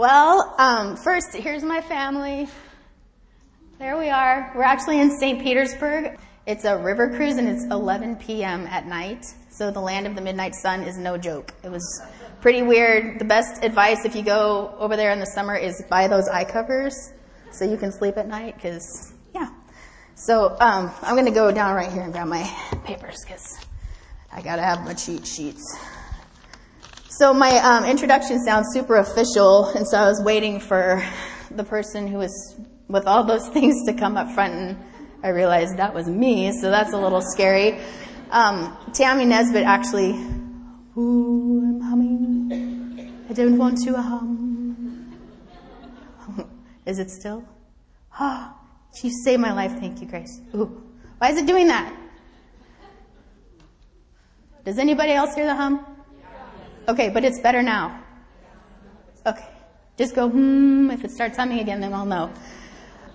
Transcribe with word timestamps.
Well, 0.00 0.54
um, 0.56 0.96
first, 0.96 1.34
here's 1.34 1.62
my 1.62 1.82
family. 1.82 2.48
There 3.78 3.98
we 3.98 4.08
are. 4.08 4.50
We're 4.56 4.62
actually 4.62 4.98
in 4.98 5.10
St. 5.10 5.42
Petersburg. 5.42 6.18
It's 6.46 6.64
a 6.64 6.78
river 6.78 7.14
cruise 7.14 7.36
and 7.36 7.46
it's 7.46 7.64
11 7.64 8.16
p.m. 8.16 8.66
at 8.68 8.86
night. 8.86 9.26
So 9.50 9.70
the 9.70 9.82
land 9.82 10.06
of 10.06 10.14
the 10.14 10.22
midnight 10.22 10.54
sun 10.54 10.84
is 10.84 10.96
no 10.96 11.18
joke. 11.18 11.52
It 11.62 11.70
was 11.70 12.02
pretty 12.40 12.62
weird. 12.62 13.18
The 13.18 13.26
best 13.26 13.62
advice 13.62 14.06
if 14.06 14.16
you 14.16 14.22
go 14.22 14.74
over 14.78 14.96
there 14.96 15.10
in 15.10 15.20
the 15.20 15.26
summer 15.26 15.54
is 15.54 15.84
buy 15.90 16.08
those 16.08 16.28
eye 16.28 16.44
covers 16.44 17.12
so 17.52 17.66
you 17.66 17.76
can 17.76 17.92
sleep 17.92 18.16
at 18.16 18.26
night 18.26 18.54
because, 18.54 19.12
yeah. 19.34 19.50
So 20.14 20.56
um, 20.60 20.90
I'm 21.02 21.14
going 21.14 21.26
to 21.26 21.30
go 21.30 21.52
down 21.52 21.76
right 21.76 21.92
here 21.92 22.00
and 22.00 22.10
grab 22.10 22.26
my 22.26 22.50
papers 22.86 23.22
because 23.22 23.58
I 24.32 24.40
got 24.40 24.56
to 24.56 24.62
have 24.62 24.82
my 24.82 24.94
cheat 24.94 25.26
sheets. 25.26 25.76
So 27.20 27.34
my 27.34 27.58
um, 27.58 27.84
introduction 27.84 28.42
sounds 28.42 28.68
super 28.72 28.96
official, 28.96 29.66
and 29.76 29.86
so 29.86 29.98
I 29.98 30.06
was 30.06 30.22
waiting 30.24 30.58
for 30.58 31.04
the 31.50 31.64
person 31.64 32.06
who 32.06 32.16
was 32.16 32.58
with 32.88 33.06
all 33.06 33.24
those 33.24 33.46
things 33.52 33.84
to 33.84 33.92
come 33.92 34.16
up 34.16 34.30
front, 34.30 34.54
and 34.54 34.78
I 35.22 35.28
realized 35.28 35.76
that 35.76 35.92
was 35.92 36.06
me, 36.06 36.50
so 36.50 36.70
that's 36.70 36.94
a 36.94 36.96
little 36.96 37.20
scary. 37.20 37.78
Um, 38.30 38.74
Tammy 38.94 39.26
Nesbitt 39.26 39.64
actually, 39.64 40.12
ooh, 40.96 41.60
I'm 41.62 41.80
humming. 41.82 43.26
I 43.28 43.34
don't 43.34 43.58
want 43.58 43.76
to 43.84 44.00
hum. 44.00 45.18
Is 46.86 46.98
it 46.98 47.10
still? 47.10 47.44
Ah, 48.18 48.56
oh, 48.56 48.96
she 48.98 49.10
saved 49.10 49.42
my 49.42 49.52
life. 49.52 49.72
Thank 49.78 50.00
you, 50.00 50.06
Grace. 50.06 50.40
Ooh, 50.54 50.90
why 51.18 51.32
is 51.32 51.36
it 51.36 51.46
doing 51.46 51.66
that? 51.66 51.94
Does 54.64 54.78
anybody 54.78 55.12
else 55.12 55.34
hear 55.34 55.44
the 55.44 55.54
hum? 55.54 55.89
Okay, 56.88 57.08
but 57.10 57.24
it's 57.24 57.40
better 57.40 57.62
now. 57.62 58.02
Okay. 59.26 59.46
Just 59.98 60.14
go, 60.14 60.28
hmm. 60.28 60.90
If 60.90 61.04
it 61.04 61.10
starts 61.10 61.36
humming 61.36 61.60
again, 61.60 61.80
then 61.80 61.92
I'll 61.92 62.06
know. 62.06 62.32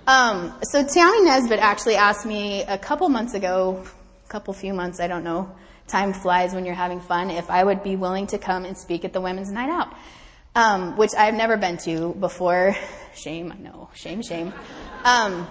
Um, 0.07 0.53
so 0.61 0.85
Tammy 0.85 1.23
Nesbitt 1.23 1.59
actually 1.59 1.95
asked 1.95 2.25
me 2.25 2.61
a 2.63 2.77
couple 2.77 3.09
months 3.09 3.33
ago, 3.33 3.83
a 4.23 4.29
couple 4.29 4.53
few 4.53 4.73
months, 4.73 4.99
I 4.99 5.07
don't 5.07 5.23
know. 5.23 5.49
Time 5.87 6.13
flies 6.13 6.53
when 6.53 6.65
you're 6.65 6.75
having 6.75 6.99
fun. 6.99 7.31
If 7.31 7.49
I 7.49 7.63
would 7.63 7.83
be 7.83 7.95
willing 7.95 8.27
to 8.27 8.37
come 8.37 8.65
and 8.65 8.77
speak 8.77 9.03
at 9.03 9.13
the 9.13 9.21
Women's 9.21 9.51
Night 9.51 9.69
Out, 9.69 9.95
um, 10.53 10.95
which 10.95 11.11
I've 11.17 11.33
never 11.33 11.57
been 11.57 11.77
to 11.79 12.13
before. 12.19 12.75
Shame, 13.15 13.53
know. 13.61 13.89
Shame, 13.95 14.21
shame. 14.21 14.53
Um, 15.03 15.47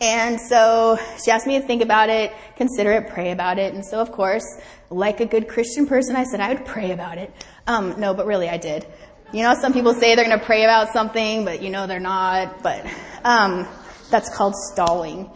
and 0.00 0.40
so 0.40 0.98
she 1.22 1.30
asked 1.30 1.46
me 1.46 1.60
to 1.60 1.66
think 1.66 1.82
about 1.82 2.08
it, 2.08 2.32
consider 2.56 2.92
it, 2.92 3.08
pray 3.08 3.32
about 3.32 3.58
it. 3.58 3.74
And 3.74 3.84
so, 3.84 4.00
of 4.00 4.10
course, 4.12 4.44
like 4.88 5.20
a 5.20 5.26
good 5.26 5.46
Christian 5.46 5.86
person, 5.86 6.16
I 6.16 6.24
said 6.24 6.40
I 6.40 6.54
would 6.54 6.64
pray 6.64 6.92
about 6.92 7.18
it. 7.18 7.32
Um, 7.66 8.00
no, 8.00 8.14
but 8.14 8.26
really, 8.26 8.48
I 8.48 8.56
did. 8.56 8.86
You 9.32 9.42
know, 9.42 9.54
some 9.54 9.72
people 9.72 9.92
say 9.92 10.14
they're 10.14 10.24
going 10.24 10.38
to 10.38 10.44
pray 10.44 10.64
about 10.64 10.92
something, 10.92 11.44
but 11.44 11.62
you 11.62 11.70
know 11.70 11.86
they're 11.86 12.00
not. 12.00 12.62
But 12.62 12.86
um, 13.24 13.68
that's 14.10 14.34
called 14.34 14.54
stalling. 14.56 15.30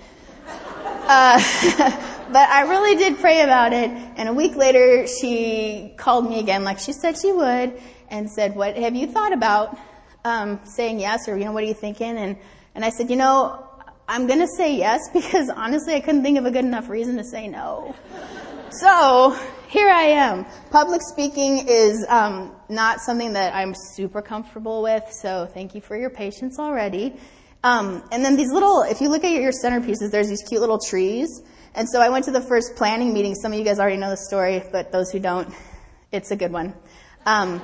Uh, 0.46 1.38
but 2.32 2.48
I 2.48 2.62
really 2.62 2.96
did 2.96 3.18
pray 3.18 3.42
about 3.42 3.74
it. 3.74 3.90
And 3.90 4.30
a 4.30 4.32
week 4.32 4.56
later, 4.56 5.06
she 5.06 5.94
called 5.98 6.28
me 6.28 6.40
again, 6.40 6.64
like 6.64 6.78
she 6.78 6.92
said 6.92 7.18
she 7.18 7.32
would, 7.32 7.80
and 8.08 8.30
said, 8.30 8.56
"What 8.56 8.76
have 8.76 8.96
you 8.96 9.06
thought 9.06 9.34
about 9.34 9.78
um, 10.24 10.60
saying 10.64 11.00
yes, 11.00 11.28
or 11.28 11.36
you 11.36 11.44
know, 11.44 11.52
what 11.52 11.62
are 11.62 11.66
you 11.66 11.74
thinking?" 11.74 12.16
And 12.16 12.38
and 12.74 12.84
I 12.84 12.88
said, 12.88 13.10
"You 13.10 13.16
know, 13.16 13.63
I'm 14.06 14.26
going 14.26 14.40
to 14.40 14.48
say 14.48 14.76
yes 14.76 15.00
because 15.12 15.48
honestly, 15.48 15.94
I 15.94 16.00
couldn't 16.00 16.22
think 16.22 16.38
of 16.38 16.44
a 16.44 16.50
good 16.50 16.64
enough 16.64 16.88
reason 16.88 17.16
to 17.16 17.24
say 17.24 17.48
no. 17.48 17.94
So 18.70 19.38
here 19.68 19.88
I 19.88 20.02
am. 20.02 20.44
Public 20.70 21.00
speaking 21.00 21.66
is 21.68 22.04
um, 22.08 22.54
not 22.68 23.00
something 23.00 23.32
that 23.32 23.54
I'm 23.54 23.74
super 23.74 24.20
comfortable 24.20 24.82
with, 24.82 25.04
so 25.10 25.48
thank 25.52 25.74
you 25.74 25.80
for 25.80 25.96
your 25.96 26.10
patience 26.10 26.58
already. 26.58 27.14
Um, 27.62 28.06
and 28.12 28.22
then 28.22 28.36
these 28.36 28.52
little, 28.52 28.82
if 28.82 29.00
you 29.00 29.08
look 29.08 29.24
at 29.24 29.32
your 29.32 29.52
centerpieces, 29.52 30.10
there's 30.10 30.28
these 30.28 30.42
cute 30.42 30.60
little 30.60 30.78
trees. 30.78 31.42
And 31.74 31.88
so 31.88 32.00
I 32.00 32.10
went 32.10 32.26
to 32.26 32.30
the 32.30 32.42
first 32.42 32.76
planning 32.76 33.14
meeting. 33.14 33.34
Some 33.34 33.52
of 33.52 33.58
you 33.58 33.64
guys 33.64 33.78
already 33.78 33.96
know 33.96 34.10
the 34.10 34.16
story, 34.16 34.62
but 34.70 34.92
those 34.92 35.10
who 35.10 35.18
don't, 35.18 35.52
it's 36.12 36.30
a 36.30 36.36
good 36.36 36.52
one. 36.52 36.74
Um, 37.24 37.62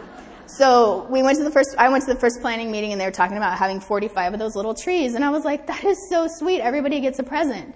so 0.56 1.06
we 1.11 1.22
went 1.22 1.38
to 1.38 1.44
the 1.44 1.50
first, 1.50 1.75
I 1.78 1.88
went 1.88 2.05
to 2.06 2.15
the 2.15 2.21
first 2.21 2.41
planning 2.41 2.71
meeting 2.71 2.93
and 2.93 3.00
they 3.00 3.05
were 3.05 3.11
talking 3.11 3.37
about 3.37 3.56
having 3.59 3.81
45 3.81 4.34
of 4.34 4.38
those 4.38 4.56
little 4.56 4.75
trees. 4.75 5.15
And 5.15 5.25
I 5.25 5.31
was 5.31 5.44
like, 5.44 5.66
that 5.66 5.84
is 5.84 5.99
so 6.09 6.27
sweet. 6.28 6.61
Everybody 6.61 7.00
gets 7.00 7.19
a 7.19 7.22
present. 7.22 7.75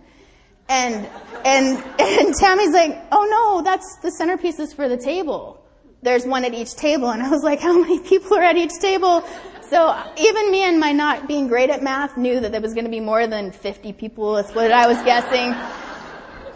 And, 0.68 1.06
and, 1.44 1.78
and 2.00 2.34
Tammy's 2.34 2.72
like, 2.72 3.00
oh 3.12 3.26
no, 3.30 3.62
that's 3.62 3.98
the 4.02 4.10
centerpieces 4.10 4.74
for 4.74 4.88
the 4.88 4.96
table. 4.96 5.60
There's 6.02 6.26
one 6.26 6.44
at 6.44 6.54
each 6.54 6.74
table. 6.74 7.10
And 7.10 7.22
I 7.22 7.30
was 7.30 7.42
like, 7.42 7.60
how 7.68 7.78
many 7.78 8.00
people 8.00 8.36
are 8.36 8.42
at 8.42 8.56
each 8.56 8.78
table? 8.80 9.24
So 9.70 10.02
even 10.16 10.50
me 10.50 10.62
and 10.62 10.78
my 10.78 10.92
not 10.92 11.26
being 11.26 11.48
great 11.48 11.70
at 11.70 11.82
math 11.82 12.16
knew 12.16 12.38
that 12.40 12.52
there 12.52 12.60
was 12.60 12.74
going 12.74 12.84
to 12.84 12.90
be 12.90 13.00
more 13.00 13.26
than 13.26 13.50
50 13.50 13.92
people. 13.94 14.34
That's 14.34 14.54
what 14.54 14.70
I 14.70 14.86
was 14.86 14.98
guessing. 15.02 15.83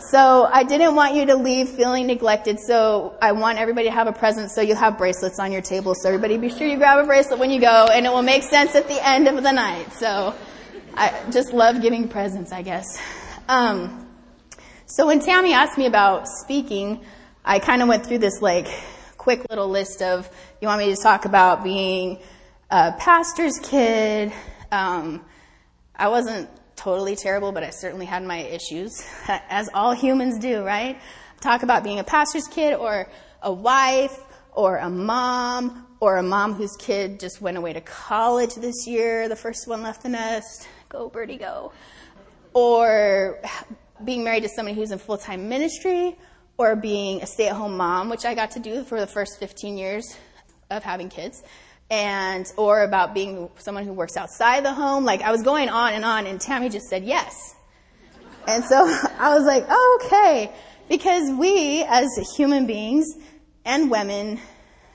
So 0.00 0.48
I 0.50 0.62
didn't 0.62 0.94
want 0.94 1.14
you 1.14 1.26
to 1.26 1.36
leave 1.36 1.70
feeling 1.70 2.06
neglected. 2.06 2.58
So 2.60 3.16
I 3.20 3.32
want 3.32 3.58
everybody 3.58 3.88
to 3.88 3.92
have 3.92 4.06
a 4.06 4.12
present. 4.12 4.50
So 4.50 4.60
you'll 4.60 4.76
have 4.76 4.96
bracelets 4.96 5.38
on 5.38 5.52
your 5.52 5.62
table. 5.62 5.94
So 5.94 6.08
everybody 6.08 6.36
be 6.38 6.48
sure 6.48 6.66
you 6.66 6.76
grab 6.76 6.98
a 7.02 7.06
bracelet 7.06 7.38
when 7.38 7.50
you 7.50 7.60
go 7.60 7.86
and 7.92 8.06
it 8.06 8.10
will 8.10 8.22
make 8.22 8.42
sense 8.42 8.74
at 8.74 8.88
the 8.88 9.06
end 9.06 9.28
of 9.28 9.42
the 9.42 9.52
night. 9.52 9.92
So 9.92 10.34
I 10.94 11.22
just 11.30 11.52
love 11.52 11.82
giving 11.82 12.08
presents, 12.08 12.52
I 12.52 12.62
guess. 12.62 12.86
Um, 13.48 14.08
so 14.86 15.06
when 15.06 15.20
Tammy 15.20 15.52
asked 15.52 15.76
me 15.76 15.86
about 15.86 16.28
speaking, 16.28 17.04
I 17.44 17.58
kind 17.58 17.82
of 17.82 17.88
went 17.88 18.06
through 18.06 18.18
this 18.18 18.40
like 18.40 18.68
quick 19.16 19.48
little 19.50 19.68
list 19.68 20.00
of, 20.00 20.30
you 20.60 20.68
want 20.68 20.80
me 20.80 20.94
to 20.94 21.00
talk 21.00 21.24
about 21.24 21.62
being 21.62 22.18
a 22.70 22.92
pastor's 22.92 23.58
kid, 23.58 24.32
um, 24.72 25.24
I 25.94 26.08
wasn't 26.08 26.48
totally 26.78 27.16
terrible, 27.16 27.52
but 27.52 27.62
I 27.62 27.70
certainly 27.70 28.06
had 28.06 28.22
my 28.22 28.38
issues, 28.38 29.04
as 29.28 29.68
all 29.74 29.92
humans 29.92 30.38
do, 30.38 30.64
right? 30.64 30.98
Talk 31.40 31.62
about 31.62 31.84
being 31.84 31.98
a 31.98 32.04
pastor's 32.04 32.46
kid 32.46 32.74
or 32.74 33.08
a 33.42 33.52
wife 33.52 34.18
or 34.52 34.78
a 34.78 34.88
mom 34.88 35.86
or 36.00 36.16
a 36.16 36.22
mom 36.22 36.54
whose 36.54 36.76
kid 36.78 37.20
just 37.20 37.40
went 37.40 37.56
away 37.56 37.72
to 37.72 37.80
college 37.80 38.54
this 38.54 38.86
year, 38.86 39.28
the 39.28 39.36
first 39.36 39.66
one 39.66 39.82
left 39.82 40.02
the 40.02 40.08
nest. 40.08 40.68
Go, 40.88 41.08
birdie, 41.08 41.36
go. 41.36 41.72
Or 42.54 43.40
being 44.04 44.24
married 44.24 44.44
to 44.44 44.48
somebody 44.48 44.76
who's 44.76 44.92
in 44.92 44.98
full 44.98 45.18
time 45.18 45.48
ministry 45.48 46.16
or 46.56 46.76
being 46.76 47.22
a 47.22 47.26
stay 47.26 47.48
at 47.48 47.56
home 47.56 47.76
mom, 47.76 48.08
which 48.08 48.24
I 48.24 48.34
got 48.34 48.52
to 48.52 48.60
do 48.60 48.84
for 48.84 49.00
the 49.00 49.06
first 49.06 49.38
15 49.38 49.76
years 49.76 50.16
of 50.70 50.82
having 50.82 51.08
kids 51.08 51.42
and 51.90 52.46
or 52.56 52.82
about 52.82 53.14
being 53.14 53.48
someone 53.58 53.84
who 53.84 53.92
works 53.92 54.16
outside 54.16 54.64
the 54.64 54.72
home. 54.72 55.04
Like 55.04 55.22
I 55.22 55.32
was 55.32 55.42
going 55.42 55.68
on 55.68 55.94
and 55.94 56.04
on, 56.04 56.26
and 56.26 56.40
Tammy 56.40 56.68
just 56.68 56.88
said 56.88 57.04
yes. 57.04 57.54
And 58.46 58.64
so 58.64 58.76
I 59.18 59.34
was 59.34 59.44
like, 59.44 59.66
oh, 59.68 60.00
okay, 60.04 60.52
because 60.88 61.30
we 61.30 61.84
as 61.84 62.08
human 62.36 62.66
beings 62.66 63.06
and 63.64 63.90
women, 63.90 64.40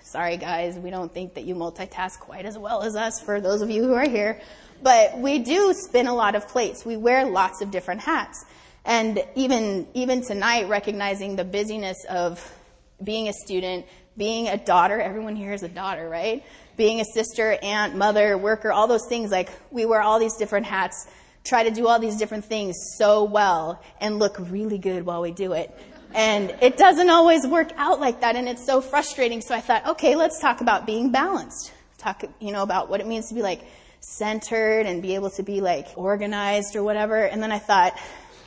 sorry 0.01 0.37
guys, 0.37 0.75
we 0.77 0.89
don't 0.89 1.13
think 1.13 1.35
that 1.35 1.45
you 1.45 1.55
multitask 1.55 2.19
quite 2.19 2.45
as 2.45 2.57
well 2.57 2.83
as 2.83 2.95
us. 2.95 3.21
For 3.21 3.41
those 3.41 3.61
of 3.61 3.69
you 3.69 3.83
who 3.83 3.93
are 3.93 4.07
here, 4.07 4.39
but 4.81 5.17
we 5.17 5.39
do 5.39 5.73
spin 5.73 6.07
a 6.07 6.13
lot 6.13 6.35
of 6.35 6.47
plates. 6.47 6.85
We 6.85 6.97
wear 6.97 7.25
lots 7.25 7.61
of 7.61 7.71
different 7.71 8.01
hats. 8.01 8.45
And 8.85 9.23
even, 9.35 9.87
even 9.93 10.23
tonight, 10.23 10.67
recognizing 10.67 11.37
the 11.37 11.45
busyness 11.45 12.05
of 12.09 12.53
being 13.01 13.29
a 13.29 13.33
student, 13.33 13.85
being 14.17 14.49
a 14.49 14.57
daughter, 14.57 14.99
everyone 14.99 15.37
here 15.37 15.53
is 15.53 15.63
a 15.63 15.69
daughter, 15.69 16.09
right? 16.09 16.43
Being 16.75 17.01
a 17.01 17.05
sister, 17.05 17.57
aunt, 17.61 17.95
mother, 17.95 18.37
worker, 18.37 18.71
all 18.71 18.87
those 18.87 19.05
things. 19.07 19.31
Like 19.31 19.49
we 19.71 19.85
wear 19.85 20.01
all 20.01 20.19
these 20.19 20.35
different 20.35 20.65
hats, 20.65 21.07
try 21.43 21.63
to 21.63 21.71
do 21.71 21.87
all 21.87 21.99
these 21.99 22.17
different 22.17 22.45
things 22.45 22.75
so 22.97 23.23
well 23.23 23.81
and 23.99 24.19
look 24.19 24.37
really 24.39 24.77
good 24.77 25.05
while 25.05 25.21
we 25.21 25.31
do 25.31 25.53
it. 25.53 25.75
And 26.13 26.55
it 26.61 26.77
doesn't 26.77 27.09
always 27.09 27.45
work 27.47 27.71
out 27.75 27.99
like 27.99 28.21
that 28.21 28.35
and 28.35 28.47
it's 28.47 28.65
so 28.65 28.81
frustrating. 28.81 29.41
So 29.41 29.55
I 29.55 29.61
thought, 29.61 29.87
okay, 29.87 30.15
let's 30.15 30.39
talk 30.39 30.61
about 30.61 30.85
being 30.85 31.11
balanced. 31.11 31.73
Talk, 31.97 32.23
you 32.39 32.51
know, 32.51 32.63
about 32.63 32.89
what 32.89 32.99
it 33.01 33.07
means 33.07 33.29
to 33.29 33.35
be 33.35 33.41
like 33.41 33.61
centered 33.99 34.85
and 34.85 35.01
be 35.01 35.15
able 35.15 35.31
to 35.31 35.43
be 35.43 35.61
like 35.61 35.87
organized 35.95 36.75
or 36.75 36.83
whatever. 36.83 37.23
And 37.23 37.41
then 37.41 37.51
I 37.51 37.59
thought, 37.59 37.97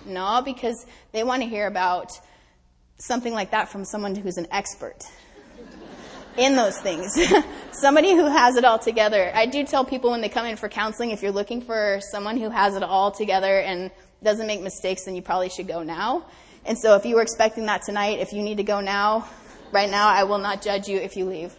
no, 0.05 0.43
because 0.45 0.87
they 1.13 1.25
want 1.25 1.43
to 1.43 1.49
hear 1.49 1.67
about 1.67 2.13
something 2.99 3.33
like 3.33 3.51
that 3.51 3.69
from 3.69 3.85
someone 3.85 4.15
who's 4.15 4.37
an 4.37 4.47
expert 4.51 5.05
in 6.39 6.57
those 6.57 6.79
things. 6.79 7.19
Somebody 7.73 8.13
who 8.13 8.27
has 8.27 8.57
it 8.57 8.65
all 8.65 8.79
together. 8.79 9.31
I 9.35 9.47
do 9.47 9.65
tell 9.65 9.85
people 9.85 10.11
when 10.11 10.21
they 10.21 10.29
come 10.29 10.47
in 10.47 10.57
for 10.57 10.69
counseling, 10.69 11.11
if 11.11 11.23
you're 11.23 11.33
looking 11.33 11.61
for 11.61 12.01
someone 12.11 12.37
who 12.37 12.51
has 12.51 12.77
it 12.77 12.83
all 12.83 13.11
together 13.11 13.61
and 13.61 13.91
doesn't 14.23 14.47
make 14.47 14.63
mistakes, 14.63 15.05
then 15.05 15.15
you 15.15 15.23
probably 15.23 15.49
should 15.49 15.69
go 15.69 15.83
now. 15.83 16.27
And 16.65 16.79
so 16.79 16.97
if 16.97 17.05
you 17.05 17.15
were 17.17 17.23
expecting 17.23 17.67
that 17.67 17.83
tonight, 17.83 18.19
if 18.19 18.33
you 18.33 18.43
need 18.43 18.57
to 18.57 18.65
go 18.65 18.81
now, 18.81 19.29
right 19.73 19.91
now, 19.91 20.09
I 20.09 20.25
will 20.25 20.39
not 20.39 20.63
judge 20.63 20.89
you 20.89 20.99
if 20.99 21.17
you 21.17 21.27
leave. 21.27 21.55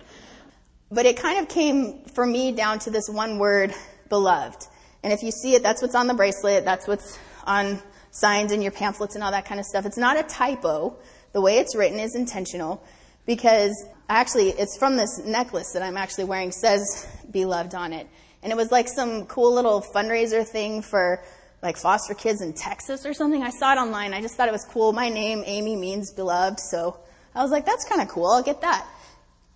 But 0.91 1.05
it 1.05 1.17
kind 1.17 1.39
of 1.39 1.49
came 1.49 2.03
for 2.05 2.25
me 2.25 2.51
down 2.51 2.79
to 2.79 2.91
this 2.91 3.09
one 3.09 3.39
word, 3.39 3.73
beloved. 4.09 4.67
And 5.03 5.13
if 5.13 5.23
you 5.23 5.31
see 5.31 5.55
it, 5.55 5.63
that's 5.63 5.81
what's 5.81 5.95
on 5.95 6.07
the 6.07 6.13
bracelet, 6.13 6.65
that's 6.65 6.87
what's 6.87 7.17
on 7.45 7.81
signs 8.11 8.51
in 8.51 8.61
your 8.61 8.71
pamphlets 8.71 9.15
and 9.15 9.23
all 9.23 9.31
that 9.31 9.45
kind 9.45 9.59
of 9.59 9.65
stuff. 9.65 9.85
It's 9.85 9.97
not 9.97 10.17
a 10.17 10.23
typo. 10.23 10.97
The 11.33 11.41
way 11.41 11.59
it's 11.59 11.75
written 11.75 11.99
is 11.99 12.15
intentional 12.15 12.83
because 13.25 13.85
actually 14.09 14.49
it's 14.49 14.77
from 14.77 14.95
this 14.95 15.19
necklace 15.25 15.73
that 15.73 15.83
I'm 15.83 15.97
actually 15.97 16.25
wearing 16.25 16.51
says 16.51 17.07
Beloved 17.31 17.75
on 17.75 17.93
it. 17.93 18.07
And 18.43 18.51
it 18.51 18.55
was 18.55 18.71
like 18.71 18.87
some 18.87 19.25
cool 19.25 19.53
little 19.53 19.81
fundraiser 19.81 20.47
thing 20.47 20.81
for 20.81 21.23
like 21.61 21.77
foster 21.77 22.13
kids 22.13 22.41
in 22.41 22.53
Texas 22.53 23.05
or 23.05 23.13
something. 23.13 23.43
I 23.43 23.49
saw 23.49 23.73
it 23.73 23.77
online. 23.77 24.13
I 24.13 24.21
just 24.21 24.35
thought 24.35 24.47
it 24.47 24.53
was 24.53 24.65
cool. 24.65 24.93
My 24.93 25.09
name, 25.09 25.43
Amy, 25.45 25.75
means 25.75 26.13
beloved. 26.13 26.59
So 26.59 26.99
I 27.33 27.41
was 27.41 27.51
like, 27.51 27.65
that's 27.65 27.85
kind 27.85 28.01
of 28.01 28.07
cool. 28.07 28.27
I'll 28.27 28.43
get 28.43 28.61
that. 28.61 28.87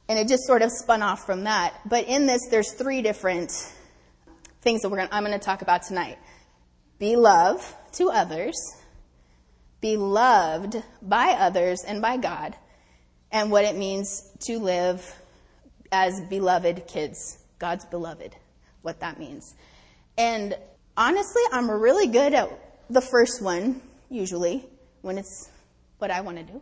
And 0.10 0.20
it 0.20 0.28
just 0.28 0.44
sort 0.46 0.62
of 0.62 0.72
spun 0.72 1.02
off 1.02 1.26
from 1.26 1.46
that. 1.46 1.74
But 1.86 2.08
in 2.08 2.26
this, 2.26 2.42
there's 2.50 2.74
three 2.74 3.02
different 3.02 3.52
things 4.62 4.82
that 4.82 4.90
we're 4.90 4.98
gonna, 4.98 5.10
I'm 5.12 5.24
going 5.24 5.38
to 5.38 5.44
talk 5.44 5.62
about 5.62 5.84
tonight. 5.84 6.18
Be 7.00 7.16
love 7.16 7.76
to 7.94 8.10
others, 8.10 8.56
be 9.80 9.98
loved 9.98 10.76
by 11.02 11.30
others 11.30 11.84
and 11.84 12.02
by 12.02 12.18
God, 12.18 12.56
and 13.32 13.52
what 13.52 13.66
it 13.66 13.76
means 13.76 14.30
to 14.42 14.60
live 14.60 15.16
as 15.92 16.22
beloved 16.30 16.88
kids, 16.88 17.38
God's 17.60 17.86
beloved, 17.86 18.36
what 18.82 19.00
that 19.00 19.20
means. 19.20 19.56
And 20.18 20.56
honestly, 20.98 21.42
I'm 21.52 21.70
really 21.70 22.08
good 22.08 22.34
at 22.34 22.50
the 22.90 23.02
first 23.02 23.42
one, 23.42 23.82
usually, 24.10 24.66
when 25.02 25.18
it's 25.18 25.50
what 25.98 26.12
I 26.12 26.22
want 26.22 26.38
to 26.38 26.44
do. 26.44 26.62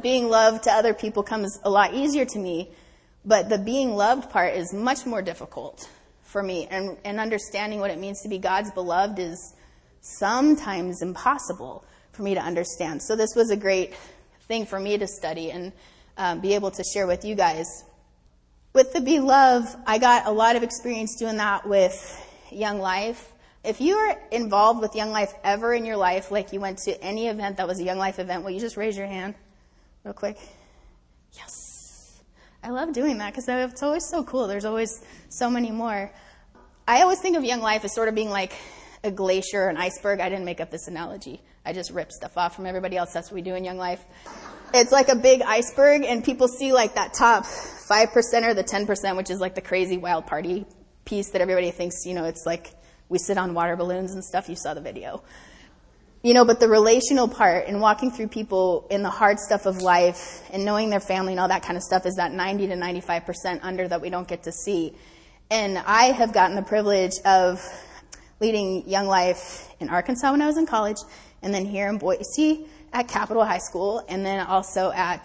Being 0.00 0.28
loved 0.28 0.64
to 0.64 0.72
other 0.72 0.94
people 0.94 1.22
comes 1.22 1.58
a 1.64 1.70
lot 1.70 1.94
easier 1.94 2.24
to 2.24 2.38
me, 2.38 2.70
but 3.24 3.48
the 3.48 3.58
being 3.58 3.94
loved 3.94 4.30
part 4.30 4.54
is 4.54 4.72
much 4.72 5.06
more 5.06 5.22
difficult 5.22 5.88
for 6.22 6.42
me. 6.42 6.66
And, 6.70 6.96
and 7.04 7.20
understanding 7.20 7.80
what 7.80 7.90
it 7.90 7.98
means 7.98 8.22
to 8.22 8.28
be 8.28 8.38
God's 8.38 8.70
beloved 8.72 9.18
is 9.18 9.54
sometimes 10.00 11.02
impossible 11.02 11.84
for 12.12 12.22
me 12.22 12.34
to 12.34 12.40
understand. 12.40 13.02
So 13.02 13.16
this 13.16 13.34
was 13.34 13.50
a 13.50 13.56
great 13.56 13.94
thing 14.42 14.66
for 14.66 14.78
me 14.78 14.98
to 14.98 15.06
study 15.06 15.50
and 15.50 15.72
um, 16.16 16.40
be 16.40 16.54
able 16.54 16.70
to 16.70 16.84
share 16.84 17.06
with 17.06 17.24
you 17.24 17.34
guys. 17.34 17.84
With 18.74 18.92
the 18.92 19.00
Be 19.00 19.20
Love, 19.20 19.74
I 19.86 19.98
got 19.98 20.26
a 20.26 20.30
lot 20.30 20.56
of 20.56 20.62
experience 20.62 21.16
doing 21.16 21.36
that 21.36 21.68
with 21.68 21.94
Young 22.50 22.78
Life. 22.78 23.32
If 23.64 23.80
you 23.80 23.96
are 23.96 24.18
involved 24.30 24.80
with 24.80 24.94
Young 24.94 25.10
Life 25.10 25.32
ever 25.44 25.74
in 25.74 25.84
your 25.84 25.96
life, 25.96 26.30
like 26.30 26.52
you 26.52 26.60
went 26.60 26.78
to 26.84 27.00
any 27.02 27.28
event 27.28 27.58
that 27.58 27.68
was 27.68 27.80
a 27.80 27.84
Young 27.84 27.98
Life 27.98 28.18
event, 28.18 28.44
will 28.44 28.50
you 28.50 28.60
just 28.60 28.76
raise 28.76 28.96
your 28.96 29.06
hand 29.06 29.34
real 30.04 30.14
quick? 30.14 30.38
Yes. 31.34 32.22
I 32.62 32.70
love 32.70 32.92
doing 32.92 33.18
that 33.18 33.34
because 33.34 33.48
it's 33.48 33.82
always 33.82 34.08
so 34.08 34.24
cool. 34.24 34.46
There's 34.46 34.64
always 34.64 35.02
so 35.28 35.50
many 35.50 35.70
more. 35.70 36.10
I 36.86 37.02
always 37.02 37.20
think 37.20 37.36
of 37.36 37.44
Young 37.44 37.60
Life 37.60 37.84
as 37.84 37.94
sort 37.94 38.08
of 38.08 38.14
being 38.14 38.30
like 38.30 38.52
a 39.04 39.10
glacier, 39.10 39.68
an 39.68 39.76
iceberg. 39.76 40.20
I 40.20 40.28
didn't 40.28 40.44
make 40.44 40.60
up 40.60 40.70
this 40.70 40.88
analogy. 40.88 41.40
I 41.64 41.72
just 41.72 41.90
rip 41.90 42.10
stuff 42.10 42.36
off 42.36 42.56
from 42.56 42.66
everybody 42.66 42.96
else. 42.96 43.12
That's 43.12 43.30
what 43.30 43.36
we 43.36 43.42
do 43.42 43.54
in 43.54 43.64
Young 43.64 43.78
Life. 43.78 44.04
It's 44.74 44.92
like 44.92 45.08
a 45.08 45.16
big 45.16 45.42
iceberg, 45.42 46.04
and 46.04 46.24
people 46.24 46.48
see 46.48 46.72
like 46.72 46.94
that 46.94 47.12
top 47.14 47.44
5% 47.44 48.42
or 48.44 48.54
the 48.54 48.64
10%, 48.64 49.16
which 49.16 49.30
is 49.30 49.40
like 49.40 49.54
the 49.54 49.60
crazy 49.60 49.98
wild 49.98 50.26
party 50.26 50.64
piece 51.04 51.30
that 51.30 51.40
everybody 51.40 51.70
thinks, 51.70 52.06
you 52.06 52.14
know, 52.14 52.24
it's 52.24 52.46
like 52.46 52.72
we 53.08 53.18
sit 53.18 53.36
on 53.36 53.52
water 53.52 53.76
balloons 53.76 54.12
and 54.14 54.24
stuff. 54.24 54.48
You 54.48 54.56
saw 54.56 54.72
the 54.74 54.80
video. 54.80 55.22
You 56.22 56.34
know, 56.34 56.44
but 56.44 56.60
the 56.60 56.68
relational 56.68 57.26
part 57.26 57.66
and 57.66 57.80
walking 57.80 58.12
through 58.12 58.28
people 58.28 58.86
in 58.90 59.02
the 59.02 59.10
hard 59.10 59.40
stuff 59.40 59.66
of 59.66 59.82
life 59.82 60.48
and 60.52 60.64
knowing 60.64 60.88
their 60.88 61.00
family 61.00 61.32
and 61.32 61.40
all 61.40 61.48
that 61.48 61.64
kind 61.64 61.76
of 61.76 61.82
stuff 61.82 62.06
is 62.06 62.14
that 62.14 62.32
90 62.32 62.68
to 62.68 62.76
95% 62.76 63.58
under 63.62 63.88
that 63.88 64.00
we 64.00 64.08
don't 64.08 64.28
get 64.28 64.44
to 64.44 64.52
see. 64.52 64.96
And 65.50 65.76
I 65.78 66.04
have 66.12 66.32
gotten 66.32 66.54
the 66.54 66.62
privilege 66.62 67.14
of 67.26 67.60
leading 68.40 68.88
Young 68.88 69.08
Life 69.08 69.68
in 69.80 69.88
Arkansas 69.90 70.30
when 70.30 70.40
I 70.40 70.46
was 70.46 70.56
in 70.56 70.64
college, 70.64 70.96
and 71.42 71.52
then 71.52 71.66
here 71.66 71.88
in 71.88 71.98
Boise 71.98 72.66
at 72.92 73.08
Capital 73.08 73.44
High 73.44 73.58
School, 73.58 74.04
and 74.08 74.24
then 74.24 74.46
also 74.46 74.92
at 74.92 75.24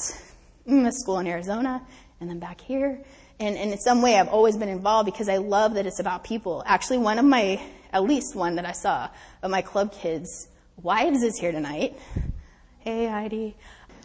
mm, 0.67 0.87
a 0.87 0.91
school 0.91 1.19
in 1.19 1.27
Arizona, 1.27 1.81
and 2.19 2.29
then 2.29 2.39
back 2.39 2.61
here. 2.61 3.01
And, 3.39 3.55
and 3.57 3.71
in 3.71 3.77
some 3.77 4.01
way, 4.01 4.17
I've 4.17 4.29
always 4.29 4.57
been 4.57 4.69
involved 4.69 5.05
because 5.05 5.29
I 5.29 5.37
love 5.37 5.75
that 5.75 5.85
it's 5.85 5.99
about 5.99 6.23
people. 6.23 6.63
Actually, 6.65 6.99
one 6.99 7.19
of 7.19 7.25
my, 7.25 7.61
at 7.93 8.03
least 8.03 8.35
one 8.35 8.55
that 8.55 8.65
I 8.65 8.71
saw 8.71 9.09
of 9.43 9.51
my 9.51 9.61
club 9.61 9.93
kids' 9.93 10.47
wives 10.81 11.21
is 11.23 11.37
here 11.37 11.51
tonight. 11.51 11.97
Hey, 12.79 13.07
Heidi. 13.07 13.55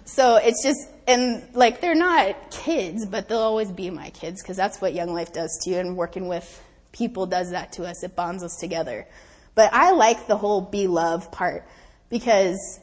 So 0.04 0.36
it's 0.36 0.62
just, 0.62 0.88
and 1.06 1.46
like 1.54 1.80
they're 1.80 1.94
not 1.94 2.50
kids, 2.50 3.06
but 3.06 3.28
they'll 3.28 3.38
always 3.38 3.70
be 3.70 3.88
my 3.90 4.10
kids 4.10 4.42
because 4.42 4.56
that's 4.56 4.80
what 4.80 4.92
Young 4.92 5.14
Life 5.14 5.32
does 5.32 5.60
to 5.62 5.70
you. 5.70 5.78
And 5.78 5.96
working 5.96 6.28
with 6.28 6.62
people 6.90 7.26
does 7.26 7.50
that 7.50 7.72
to 7.72 7.84
us. 7.84 8.02
It 8.02 8.16
bonds 8.16 8.42
us 8.42 8.56
together. 8.56 9.06
But 9.54 9.72
I 9.72 9.92
like 9.92 10.26
the 10.26 10.36
whole 10.36 10.60
be 10.60 10.86
love 10.86 11.30
part 11.30 11.64
because 12.10 12.80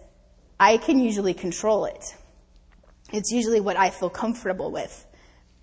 I 0.59 0.77
can 0.77 0.99
usually 0.99 1.33
control 1.33 1.85
it. 1.85 2.03
It's 3.13 3.31
usually 3.31 3.61
what 3.61 3.77
I 3.77 3.89
feel 3.89 4.09
comfortable 4.09 4.71
with. 4.71 5.05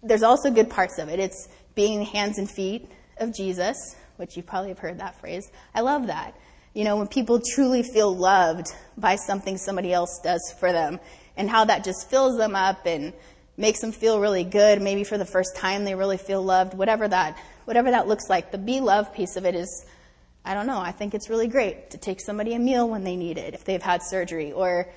There's 0.03 0.23
also 0.23 0.51
good 0.51 0.71
parts 0.71 0.99
of 0.99 1.09
it. 1.09 1.21
It's 1.21 1.49
being 1.75 1.99
the 1.99 2.05
hands 2.05 2.39
and 2.39 2.51
feet 2.51 2.91
of 3.19 3.35
Jesus, 3.35 3.77
which 4.17 4.37
you 4.37 4.43
probably 4.43 4.71
have 4.71 4.79
heard 4.79 4.99
that 4.99 5.21
phrase. 5.21 5.51
I 5.75 5.81
love 5.81 6.07
that. 6.07 6.35
You 6.75 6.85
know, 6.85 6.97
when 6.97 7.09
people 7.09 7.41
truly 7.55 7.83
feel 7.83 8.15
loved 8.15 8.69
by 8.97 9.17
something 9.17 9.57
somebody 9.57 9.93
else 9.93 10.21
does 10.23 10.55
for 10.59 10.73
them 10.73 11.01
and 11.37 11.49
how 11.49 11.65
that 11.67 11.85
just 11.85 12.11
fills 12.11 12.37
them 12.37 12.55
up 12.55 12.87
and 12.87 13.13
makes 13.57 13.81
them 13.81 13.93
feel 13.93 14.21
really 14.21 14.45
good. 14.45 14.83
Maybe 14.83 15.05
for 15.05 15.19
the 15.19 15.25
first 15.25 15.57
time 15.57 15.85
they 15.85 15.95
really 15.95 16.19
feel 16.19 16.43
loved, 16.43 16.75
whatever 16.75 17.09
that, 17.09 17.39
whatever 17.65 17.91
that 17.91 18.07
looks 18.07 18.29
like. 18.29 18.51
The 18.51 18.59
be 18.59 18.81
love 18.81 19.13
piece 19.15 19.37
of 19.37 19.45
it 19.47 19.55
is, 19.55 19.87
I 20.47 20.55
don't 20.55 20.69
know, 20.69 20.79
I 20.79 20.93
think 20.93 21.13
it's 21.13 21.29
really 21.29 21.49
great 21.49 21.91
to 21.91 21.99
take 21.99 22.21
somebody 22.21 22.55
a 22.55 22.59
meal 22.61 22.89
when 22.89 23.03
they 23.03 23.17
need 23.17 23.37
it, 23.37 23.53
if 23.53 23.65
they've 23.65 23.83
had 23.83 24.01
surgery. 24.05 24.53
Or 24.53 24.89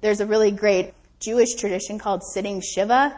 there's 0.00 0.20
a 0.20 0.26
really 0.26 0.50
great 0.50 0.94
Jewish 1.20 1.54
tradition 1.54 2.00
called 2.00 2.24
sitting 2.24 2.60
Shiva. 2.60 3.16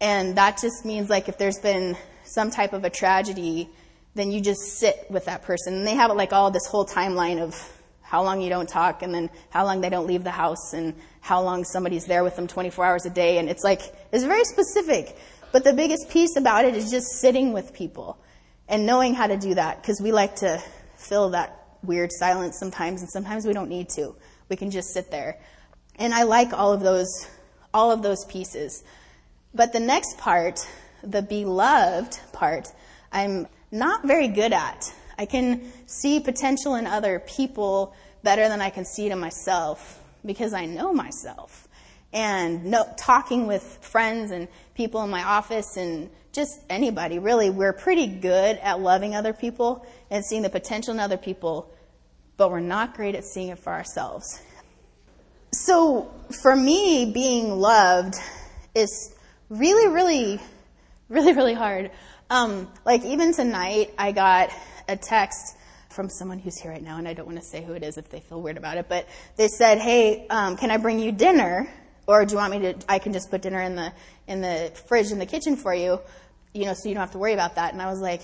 And 0.00 0.38
that 0.38 0.58
just 0.58 0.86
means 0.86 1.10
like 1.10 1.28
if 1.28 1.36
there's 1.36 1.58
been 1.58 1.98
some 2.24 2.50
type 2.50 2.72
of 2.72 2.84
a 2.84 2.90
tragedy, 2.90 3.68
then 4.14 4.32
you 4.32 4.40
just 4.40 4.78
sit 4.78 5.04
with 5.10 5.26
that 5.26 5.42
person. 5.42 5.74
And 5.74 5.86
they 5.86 5.94
have 5.94 6.10
like 6.16 6.32
all 6.32 6.50
this 6.50 6.66
whole 6.66 6.86
timeline 6.86 7.42
of 7.42 7.54
how 8.00 8.22
long 8.22 8.40
you 8.40 8.48
don't 8.48 8.68
talk 8.68 9.02
and 9.02 9.14
then 9.14 9.28
how 9.50 9.66
long 9.66 9.82
they 9.82 9.90
don't 9.90 10.06
leave 10.06 10.24
the 10.24 10.30
house 10.30 10.72
and 10.72 10.94
how 11.20 11.42
long 11.42 11.64
somebody's 11.64 12.06
there 12.06 12.24
with 12.24 12.36
them 12.36 12.46
24 12.46 12.86
hours 12.86 13.04
a 13.04 13.10
day. 13.10 13.36
And 13.36 13.50
it's 13.50 13.62
like, 13.62 13.82
it's 14.12 14.24
very 14.24 14.44
specific. 14.44 15.14
But 15.52 15.62
the 15.62 15.74
biggest 15.74 16.08
piece 16.08 16.36
about 16.36 16.64
it 16.64 16.74
is 16.74 16.90
just 16.90 17.20
sitting 17.20 17.52
with 17.52 17.74
people 17.74 18.16
and 18.66 18.86
knowing 18.86 19.12
how 19.12 19.26
to 19.26 19.36
do 19.36 19.54
that 19.56 19.82
because 19.82 20.00
we 20.00 20.10
like 20.10 20.36
to 20.36 20.62
fill 21.02 21.30
that 21.30 21.58
weird 21.82 22.12
silence 22.12 22.58
sometimes 22.58 23.00
and 23.00 23.10
sometimes 23.10 23.46
we 23.46 23.52
don't 23.52 23.68
need 23.68 23.88
to. 23.90 24.14
We 24.48 24.56
can 24.56 24.70
just 24.70 24.92
sit 24.92 25.10
there. 25.10 25.38
And 25.96 26.14
I 26.14 26.22
like 26.22 26.52
all 26.52 26.72
of 26.72 26.80
those, 26.80 27.28
all 27.74 27.90
of 27.90 28.02
those 28.02 28.24
pieces. 28.26 28.82
But 29.54 29.72
the 29.72 29.80
next 29.80 30.18
part, 30.18 30.66
the 31.02 31.22
beloved 31.22 32.18
part, 32.32 32.68
I'm 33.12 33.46
not 33.70 34.04
very 34.04 34.28
good 34.28 34.52
at. 34.52 34.92
I 35.18 35.26
can 35.26 35.70
see 35.86 36.20
potential 36.20 36.76
in 36.76 36.86
other 36.86 37.20
people 37.20 37.94
better 38.22 38.48
than 38.48 38.60
I 38.60 38.70
can 38.70 38.84
see 38.84 39.06
it 39.06 39.12
in 39.12 39.18
myself 39.18 40.00
because 40.24 40.52
I 40.54 40.66
know 40.66 40.92
myself. 40.92 41.68
And 42.12 42.66
no, 42.66 42.86
talking 42.96 43.46
with 43.46 43.62
friends 43.80 44.30
and 44.30 44.48
people 44.74 45.02
in 45.02 45.10
my 45.10 45.22
office 45.22 45.76
and 45.76 46.10
just 46.32 46.60
anybody, 46.70 47.18
really, 47.18 47.50
we're 47.50 47.74
pretty 47.74 48.06
good 48.06 48.58
at 48.58 48.80
loving 48.80 49.14
other 49.14 49.32
people 49.32 49.86
and 50.10 50.24
seeing 50.24 50.42
the 50.42 50.50
potential 50.50 50.94
in 50.94 51.00
other 51.00 51.18
people, 51.18 51.70
but 52.36 52.50
we're 52.50 52.60
not 52.60 52.94
great 52.94 53.14
at 53.14 53.24
seeing 53.24 53.48
it 53.48 53.58
for 53.58 53.72
ourselves. 53.72 54.40
So 55.52 56.10
for 56.42 56.56
me, 56.56 57.12
being 57.12 57.60
loved 57.60 58.14
is 58.74 59.14
really, 59.50 59.88
really, 59.88 60.40
really, 61.10 61.34
really 61.34 61.54
hard. 61.54 61.90
Um, 62.30 62.68
like 62.86 63.04
even 63.04 63.34
tonight, 63.34 63.92
I 63.98 64.12
got 64.12 64.50
a 64.88 64.96
text 64.96 65.56
from 65.90 66.08
someone 66.08 66.38
who's 66.38 66.58
here 66.58 66.70
right 66.70 66.82
now, 66.82 66.96
and 66.96 67.06
I 67.06 67.12
don't 67.12 67.26
want 67.26 67.38
to 67.38 67.44
say 67.44 67.62
who 67.62 67.74
it 67.74 67.82
is 67.82 67.98
if 67.98 68.08
they 68.08 68.20
feel 68.20 68.40
weird 68.40 68.56
about 68.56 68.78
it, 68.78 68.88
but 68.88 69.06
they 69.36 69.48
said, 69.48 69.78
"Hey, 69.78 70.26
um, 70.28 70.56
can 70.56 70.70
I 70.70 70.78
bring 70.78 70.98
you 70.98 71.12
dinner, 71.12 71.68
or 72.12 72.24
do 72.26 72.32
you 72.32 72.38
want 72.38 72.52
me 72.52 72.58
to? 72.60 72.74
I 72.88 72.98
can 72.98 73.12
just 73.12 73.30
put 73.30 73.42
dinner 73.42 73.60
in 73.60 73.74
the 73.74 73.92
in 74.26 74.42
the 74.42 74.72
fridge 74.86 75.10
in 75.10 75.18
the 75.18 75.26
kitchen 75.26 75.56
for 75.56 75.74
you, 75.74 75.98
you 76.52 76.66
know, 76.66 76.74
so 76.74 76.88
you 76.88 76.94
don't 76.94 77.00
have 77.00 77.12
to 77.12 77.18
worry 77.18 77.32
about 77.32 77.54
that." 77.56 77.72
And 77.72 77.80
I 77.80 77.86
was 77.86 78.00
like, 78.00 78.20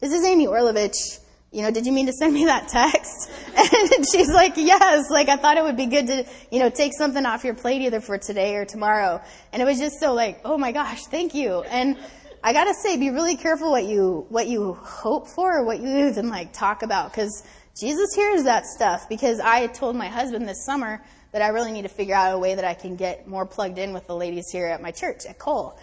"This 0.00 0.12
is 0.12 0.24
Amy 0.24 0.46
Orlovich." 0.46 1.20
You 1.52 1.60
know, 1.60 1.70
did 1.70 1.84
you 1.84 1.92
mean 1.92 2.06
to 2.06 2.14
send 2.14 2.32
me 2.32 2.46
that 2.46 2.68
text? 2.68 3.30
And 3.54 4.06
she's 4.10 4.28
like, 4.28 4.54
yes, 4.56 5.10
like 5.10 5.28
I 5.28 5.36
thought 5.36 5.58
it 5.58 5.64
would 5.64 5.76
be 5.76 5.84
good 5.86 6.06
to, 6.06 6.24
you 6.50 6.60
know, 6.60 6.70
take 6.70 6.92
something 6.96 7.26
off 7.26 7.44
your 7.44 7.54
plate 7.54 7.82
either 7.82 8.00
for 8.00 8.16
today 8.16 8.56
or 8.56 8.64
tomorrow. 8.64 9.20
And 9.52 9.60
it 9.60 9.66
was 9.66 9.78
just 9.78 10.00
so 10.00 10.14
like, 10.14 10.40
oh 10.44 10.56
my 10.56 10.72
gosh, 10.72 11.04
thank 11.04 11.34
you. 11.34 11.60
And 11.62 11.98
I 12.42 12.54
gotta 12.54 12.72
say, 12.82 12.96
be 12.96 13.10
really 13.10 13.36
careful 13.36 13.70
what 13.70 13.84
you, 13.84 14.24
what 14.30 14.48
you 14.48 14.72
hope 14.72 15.28
for 15.28 15.58
or 15.58 15.64
what 15.64 15.80
you 15.80 16.08
even 16.08 16.30
like 16.30 16.54
talk 16.54 16.82
about 16.82 17.10
because 17.10 17.44
Jesus 17.78 18.14
hears 18.14 18.44
that 18.44 18.66
stuff 18.66 19.08
because 19.08 19.40
I 19.40 19.66
told 19.66 19.96
my 19.96 20.08
husband 20.08 20.48
this 20.48 20.64
summer 20.64 21.02
that 21.32 21.42
I 21.42 21.48
really 21.48 21.72
need 21.72 21.82
to 21.82 21.88
figure 21.88 22.14
out 22.14 22.34
a 22.34 22.38
way 22.38 22.54
that 22.54 22.64
I 22.64 22.74
can 22.74 22.96
get 22.96 23.26
more 23.26 23.46
plugged 23.46 23.78
in 23.78 23.92
with 23.92 24.06
the 24.06 24.14
ladies 24.14 24.50
here 24.50 24.66
at 24.66 24.80
my 24.80 24.90
church 24.90 25.26
at 25.26 25.38
Cole. 25.38 25.78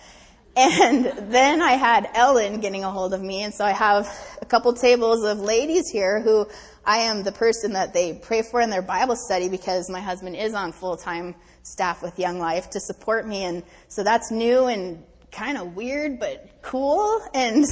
And 0.56 1.06
then 1.32 1.62
I 1.62 1.74
had 1.74 2.10
Ellen 2.13 2.60
getting 2.60 2.84
a 2.84 2.91
hold 2.91 3.13
of 3.13 3.22
me, 3.22 3.44
and 3.44 3.53
so 3.53 3.65
I 3.65 3.72
have 3.72 4.08
a 4.41 4.46
couple 4.46 4.74
tables 4.74 5.24
of 5.24 5.39
ladies 5.39 5.89
here 5.89 6.22
who 6.22 6.48
I 6.86 7.00
am 7.00 7.24
the 7.24 7.32
person 7.32 7.74
that 7.74 7.94
they 7.94 8.13
pray 8.13 8.41
for 8.41 8.62
in 8.62 8.70
their 8.70 8.82
Bible 8.82 9.15
study 9.15 9.50
because 9.50 9.89
my 9.89 10.00
husband 10.00 10.36
is 10.36 10.53
on 10.53 10.72
full 10.72 10.98
time 10.98 11.36
staff 11.63 12.01
with 12.01 12.18
Young 12.18 12.39
Life 12.39 12.70
to 12.72 12.79
support 12.79 13.27
me, 13.27 13.44
and 13.44 13.63
so 13.88 14.03
that's 14.03 14.32
new 14.32 14.65
and 14.65 15.03
kind 15.31 15.57
of 15.57 15.75
weird 15.75 16.19
but 16.19 16.62
cool. 16.62 17.21
And 17.33 17.65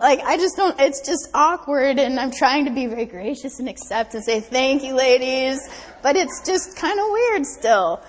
like 0.00 0.20
I 0.20 0.36
just 0.36 0.56
don't 0.56 0.78
it's 0.80 1.00
just 1.00 1.28
awkward 1.34 1.98
and 1.98 2.18
I'm 2.18 2.30
trying 2.30 2.66
to 2.66 2.70
be 2.70 2.86
very 2.86 3.06
gracious 3.06 3.58
and 3.58 3.68
accept 3.68 4.14
and 4.14 4.24
say 4.24 4.40
thank 4.40 4.82
you 4.82 4.94
ladies 4.94 5.58
but 6.02 6.16
it's 6.16 6.46
just 6.46 6.76
kind 6.76 6.98
of 6.98 7.06
weird 7.10 7.46
still. 7.46 8.02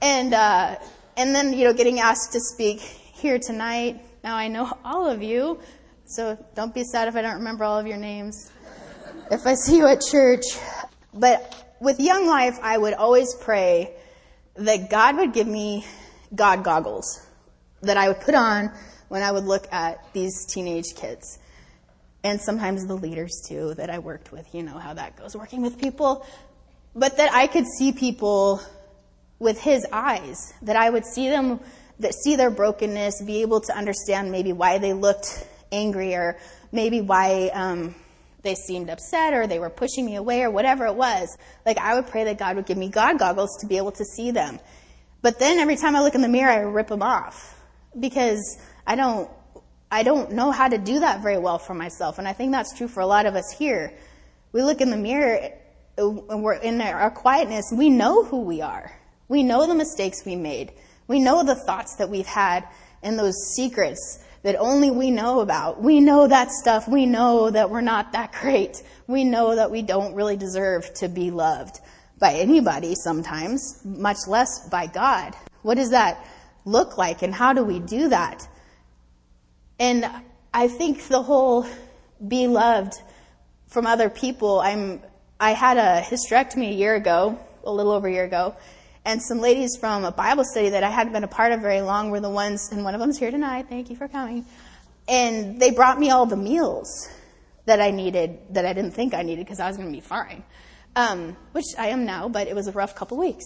And 0.00 0.34
uh 0.34 0.76
and 1.16 1.34
then 1.34 1.52
you 1.52 1.64
know 1.64 1.72
getting 1.72 2.00
asked 2.00 2.32
to 2.32 2.40
speak 2.40 2.80
here 2.80 3.38
tonight. 3.38 4.00
Now 4.22 4.36
I 4.36 4.48
know 4.48 4.76
all 4.84 5.08
of 5.08 5.22
you 5.22 5.60
so 6.04 6.36
don't 6.54 6.74
be 6.74 6.84
sad 6.84 7.08
if 7.08 7.16
I 7.16 7.22
don't 7.22 7.36
remember 7.36 7.64
all 7.64 7.78
of 7.78 7.86
your 7.86 7.98
names 7.98 8.50
if 9.30 9.46
I 9.46 9.54
see 9.54 9.78
you 9.78 9.86
at 9.86 10.02
church. 10.02 10.44
But 11.14 11.76
with 11.80 12.00
young 12.00 12.26
life 12.26 12.58
I 12.62 12.76
would 12.76 12.94
always 12.94 13.34
pray 13.34 13.94
that 14.56 14.90
God 14.90 15.16
would 15.16 15.32
give 15.32 15.46
me 15.46 15.86
God 16.34 16.64
goggles 16.64 17.26
that 17.82 17.96
I 17.96 18.08
would 18.08 18.20
put 18.20 18.34
on 18.34 18.72
when 19.08 19.22
I 19.22 19.30
would 19.30 19.44
look 19.44 19.70
at 19.72 20.02
these 20.12 20.46
teenage 20.46 20.94
kids. 20.96 21.38
And 22.24 22.40
sometimes 22.40 22.86
the 22.86 22.94
leaders 22.94 23.42
too 23.46 23.74
that 23.74 23.90
I 23.90 23.98
worked 23.98 24.32
with, 24.32 24.54
you 24.54 24.62
know 24.62 24.78
how 24.78 24.94
that 24.94 25.16
goes 25.16 25.36
working 25.36 25.62
with 25.62 25.78
people. 25.78 26.24
But 26.94 27.16
that 27.16 27.32
I 27.32 27.46
could 27.46 27.66
see 27.66 27.92
people 27.92 28.62
with 29.38 29.60
his 29.60 29.84
eyes, 29.92 30.54
that 30.62 30.76
I 30.76 30.88
would 30.88 31.04
see 31.04 31.28
them, 31.28 31.60
that 31.98 32.14
see 32.14 32.36
their 32.36 32.50
brokenness, 32.50 33.22
be 33.22 33.42
able 33.42 33.60
to 33.62 33.76
understand 33.76 34.30
maybe 34.30 34.52
why 34.52 34.78
they 34.78 34.92
looked 34.92 35.46
angry 35.72 36.14
or 36.14 36.38
maybe 36.70 37.00
why 37.00 37.50
um, 37.52 37.94
they 38.42 38.54
seemed 38.54 38.88
upset 38.88 39.34
or 39.34 39.46
they 39.46 39.58
were 39.58 39.70
pushing 39.70 40.06
me 40.06 40.14
away 40.14 40.42
or 40.42 40.50
whatever 40.50 40.86
it 40.86 40.94
was. 40.94 41.36
Like 41.66 41.78
I 41.78 41.96
would 41.96 42.06
pray 42.06 42.24
that 42.24 42.38
God 42.38 42.56
would 42.56 42.66
give 42.66 42.78
me 42.78 42.88
God 42.88 43.18
goggles 43.18 43.58
to 43.60 43.66
be 43.66 43.78
able 43.78 43.92
to 43.92 44.04
see 44.04 44.30
them. 44.30 44.60
But 45.22 45.38
then 45.38 45.58
every 45.58 45.76
time 45.76 45.96
I 45.96 46.02
look 46.02 46.14
in 46.14 46.20
the 46.20 46.28
mirror, 46.28 46.50
I 46.50 46.60
rip 46.60 46.88
them 46.88 47.02
off 47.02 47.58
because 47.98 48.58
I 48.86 48.96
don't, 48.96 49.30
I 49.90 50.02
don't 50.02 50.32
know 50.32 50.50
how 50.50 50.68
to 50.68 50.78
do 50.78 51.00
that 51.00 51.22
very 51.22 51.38
well 51.38 51.58
for 51.58 51.74
myself. 51.74 52.18
And 52.18 52.26
I 52.26 52.32
think 52.32 52.52
that's 52.52 52.76
true 52.76 52.88
for 52.88 53.00
a 53.00 53.06
lot 53.06 53.26
of 53.26 53.34
us 53.34 53.54
here. 53.58 53.92
We 54.52 54.62
look 54.62 54.80
in 54.80 54.90
the 54.90 54.96
mirror 54.96 55.50
and 55.96 56.42
we're 56.42 56.54
in 56.54 56.80
our 56.80 57.10
quietness. 57.10 57.72
We 57.72 57.90
know 57.90 58.24
who 58.24 58.40
we 58.42 58.60
are. 58.60 58.92
We 59.28 59.42
know 59.42 59.66
the 59.66 59.74
mistakes 59.74 60.24
we 60.24 60.36
made. 60.36 60.72
We 61.08 61.18
know 61.18 61.42
the 61.42 61.54
thoughts 61.54 61.96
that 61.96 62.08
we've 62.08 62.26
had 62.26 62.66
and 63.02 63.18
those 63.18 63.34
secrets 63.54 64.24
that 64.42 64.56
only 64.56 64.90
we 64.90 65.10
know 65.10 65.40
about. 65.40 65.82
We 65.82 66.00
know 66.00 66.26
that 66.26 66.50
stuff. 66.50 66.88
We 66.88 67.06
know 67.06 67.50
that 67.50 67.70
we're 67.70 67.80
not 67.80 68.12
that 68.12 68.32
great. 68.40 68.82
We 69.06 69.24
know 69.24 69.56
that 69.56 69.70
we 69.70 69.82
don't 69.82 70.14
really 70.14 70.36
deserve 70.36 70.92
to 70.94 71.08
be 71.08 71.30
loved 71.30 71.80
by 72.18 72.34
anybody 72.34 72.94
sometimes, 72.94 73.80
much 73.84 74.18
less 74.28 74.68
by 74.68 74.86
God. 74.86 75.34
What 75.62 75.76
does 75.76 75.90
that 75.90 76.24
look 76.64 76.98
like 76.98 77.22
and 77.22 77.34
how 77.34 77.52
do 77.52 77.64
we 77.64 77.78
do 77.78 78.08
that? 78.08 78.46
And 79.78 80.08
I 80.54 80.68
think 80.68 81.08
the 81.08 81.22
whole 81.22 81.66
be 82.26 82.46
loved 82.46 82.94
from 83.68 83.86
other 83.86 84.10
people, 84.10 84.60
I'm, 84.60 85.02
I 85.40 85.52
had 85.52 85.76
a 85.78 86.02
hysterectomy 86.02 86.70
a 86.70 86.74
year 86.74 86.94
ago, 86.94 87.38
a 87.64 87.72
little 87.72 87.92
over 87.92 88.06
a 88.06 88.12
year 88.12 88.24
ago, 88.24 88.54
and 89.04 89.20
some 89.20 89.40
ladies 89.40 89.76
from 89.80 90.04
a 90.04 90.12
Bible 90.12 90.44
study 90.44 90.68
that 90.70 90.84
I 90.84 90.90
hadn't 90.90 91.12
been 91.12 91.24
a 91.24 91.28
part 91.28 91.52
of 91.52 91.60
very 91.60 91.80
long 91.80 92.10
were 92.10 92.20
the 92.20 92.30
ones, 92.30 92.70
and 92.70 92.84
one 92.84 92.94
of 92.94 93.00
them's 93.00 93.18
here 93.18 93.30
tonight. 93.30 93.66
Thank 93.68 93.90
you 93.90 93.96
for 93.96 94.06
coming. 94.06 94.44
And 95.08 95.60
they 95.60 95.72
brought 95.72 95.98
me 95.98 96.10
all 96.10 96.26
the 96.26 96.36
meals 96.36 97.08
that 97.64 97.80
I 97.80 97.90
needed, 97.90 98.38
that 98.50 98.64
I 98.66 98.72
didn't 98.72 98.92
think 98.92 99.14
I 99.14 99.22
needed 99.22 99.44
because 99.44 99.58
I 99.58 99.66
was 99.66 99.76
going 99.76 99.88
to 99.88 99.92
be 99.92 100.00
fine. 100.00 100.44
Um, 100.94 101.36
which 101.52 101.64
I 101.78 101.88
am 101.88 102.04
now, 102.04 102.28
but 102.28 102.46
it 102.46 102.54
was 102.54 102.68
a 102.68 102.72
rough 102.72 102.94
couple 102.94 103.16
weeks. 103.16 103.44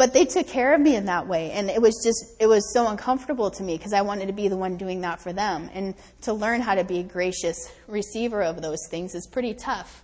But 0.00 0.14
they 0.14 0.24
took 0.24 0.46
care 0.46 0.72
of 0.72 0.80
me 0.80 0.96
in 0.96 1.04
that 1.04 1.26
way. 1.26 1.50
And 1.50 1.68
it 1.68 1.82
was 1.82 2.00
just, 2.02 2.34
it 2.40 2.46
was 2.46 2.72
so 2.72 2.88
uncomfortable 2.88 3.50
to 3.50 3.62
me 3.62 3.76
because 3.76 3.92
I 3.92 4.00
wanted 4.00 4.28
to 4.28 4.32
be 4.32 4.48
the 4.48 4.56
one 4.56 4.78
doing 4.78 5.02
that 5.02 5.20
for 5.20 5.34
them. 5.34 5.68
And 5.74 5.94
to 6.22 6.32
learn 6.32 6.62
how 6.62 6.74
to 6.74 6.84
be 6.84 7.00
a 7.00 7.02
gracious 7.02 7.70
receiver 7.86 8.40
of 8.40 8.62
those 8.62 8.78
things 8.90 9.14
is 9.14 9.26
pretty 9.26 9.52
tough. 9.52 10.02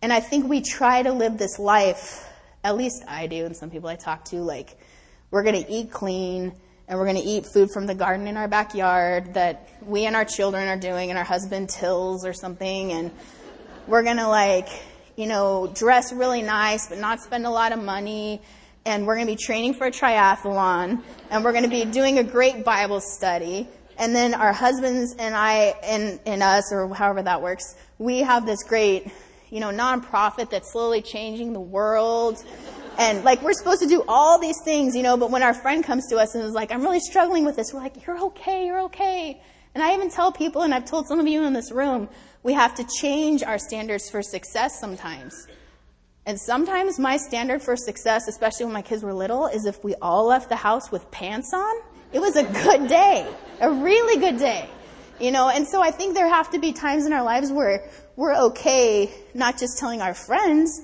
And 0.00 0.14
I 0.14 0.20
think 0.20 0.48
we 0.48 0.62
try 0.62 1.02
to 1.02 1.12
live 1.12 1.36
this 1.36 1.58
life, 1.58 2.26
at 2.64 2.74
least 2.74 3.04
I 3.06 3.26
do, 3.26 3.44
and 3.44 3.54
some 3.54 3.68
people 3.68 3.90
I 3.90 3.96
talk 3.96 4.24
to, 4.30 4.36
like, 4.36 4.78
we're 5.30 5.42
going 5.42 5.62
to 5.62 5.70
eat 5.70 5.90
clean 5.90 6.54
and 6.88 6.98
we're 6.98 7.04
going 7.04 7.22
to 7.22 7.28
eat 7.28 7.44
food 7.52 7.70
from 7.70 7.84
the 7.84 7.94
garden 7.94 8.26
in 8.26 8.38
our 8.38 8.48
backyard 8.48 9.34
that 9.34 9.68
we 9.84 10.06
and 10.06 10.16
our 10.16 10.24
children 10.24 10.68
are 10.68 10.80
doing 10.80 11.10
and 11.10 11.18
our 11.18 11.24
husband 11.24 11.68
tills 11.68 12.24
or 12.24 12.32
something. 12.32 12.92
And 12.92 13.10
we're 13.86 14.04
going 14.04 14.16
to, 14.16 14.28
like, 14.28 14.70
you 15.16 15.26
know, 15.26 15.70
dress 15.74 16.14
really 16.14 16.40
nice 16.40 16.86
but 16.88 16.96
not 16.96 17.20
spend 17.20 17.44
a 17.44 17.50
lot 17.50 17.72
of 17.72 17.84
money 17.84 18.40
and 18.86 19.06
we're 19.06 19.16
going 19.16 19.26
to 19.26 19.32
be 19.32 19.36
training 19.36 19.74
for 19.74 19.88
a 19.88 19.90
triathlon, 19.90 21.02
and 21.30 21.44
we're 21.44 21.52
going 21.52 21.64
to 21.64 21.68
be 21.68 21.84
doing 21.84 22.18
a 22.18 22.24
great 22.24 22.64
Bible 22.64 23.00
study. 23.00 23.68
And 23.98 24.14
then 24.14 24.32
our 24.32 24.52
husbands 24.52 25.16
and 25.18 25.34
I 25.34 25.74
and, 25.82 26.20
and 26.24 26.42
us, 26.42 26.72
or 26.72 26.94
however 26.94 27.22
that 27.22 27.42
works, 27.42 27.74
we 27.98 28.20
have 28.20 28.46
this 28.46 28.62
great, 28.62 29.10
you 29.50 29.58
know, 29.58 29.70
nonprofit 29.70 30.50
that's 30.50 30.70
slowly 30.72 31.02
changing 31.02 31.52
the 31.52 31.60
world. 31.60 32.42
And 32.98 33.24
like 33.24 33.42
we're 33.42 33.54
supposed 33.54 33.82
to 33.82 33.88
do 33.88 34.04
all 34.06 34.38
these 34.38 34.58
things, 34.64 34.94
you 34.94 35.02
know, 35.02 35.16
but 35.16 35.30
when 35.30 35.42
our 35.42 35.54
friend 35.54 35.82
comes 35.82 36.06
to 36.10 36.16
us 36.16 36.34
and 36.34 36.44
is 36.44 36.52
like, 36.52 36.70
I'm 36.70 36.82
really 36.82 37.00
struggling 37.00 37.44
with 37.44 37.56
this, 37.56 37.72
we're 37.74 37.80
like, 37.80 38.06
you're 38.06 38.18
okay, 38.26 38.66
you're 38.66 38.82
okay. 38.82 39.42
And 39.74 39.82
I 39.82 39.94
even 39.94 40.10
tell 40.10 40.30
people, 40.30 40.62
and 40.62 40.72
I've 40.72 40.86
told 40.86 41.08
some 41.08 41.18
of 41.18 41.26
you 41.26 41.44
in 41.44 41.52
this 41.52 41.72
room, 41.72 42.08
we 42.42 42.52
have 42.52 42.74
to 42.76 42.86
change 43.00 43.42
our 43.42 43.58
standards 43.58 44.08
for 44.08 44.22
success 44.22 44.78
sometimes. 44.80 45.34
And 46.26 46.40
sometimes 46.40 46.98
my 46.98 47.16
standard 47.16 47.62
for 47.62 47.76
success, 47.76 48.26
especially 48.26 48.66
when 48.66 48.74
my 48.74 48.82
kids 48.82 49.04
were 49.04 49.14
little, 49.14 49.46
is 49.46 49.64
if 49.64 49.82
we 49.84 49.94
all 50.02 50.26
left 50.26 50.48
the 50.48 50.56
house 50.56 50.90
with 50.90 51.08
pants 51.12 51.54
on, 51.54 51.76
it 52.12 52.18
was 52.18 52.34
a 52.34 52.42
good 52.42 52.88
day, 52.88 53.32
a 53.60 53.70
really 53.70 54.20
good 54.20 54.36
day. 54.36 54.68
You 55.20 55.30
know, 55.30 55.48
and 55.48 55.66
so 55.66 55.80
I 55.80 55.92
think 55.92 56.14
there 56.14 56.28
have 56.28 56.50
to 56.50 56.58
be 56.58 56.72
times 56.72 57.06
in 57.06 57.12
our 57.12 57.22
lives 57.22 57.52
where 57.52 57.88
we're 58.16 58.34
okay 58.48 59.10
not 59.34 59.56
just 59.56 59.78
telling 59.78 60.02
our 60.02 60.14
friends, 60.14 60.82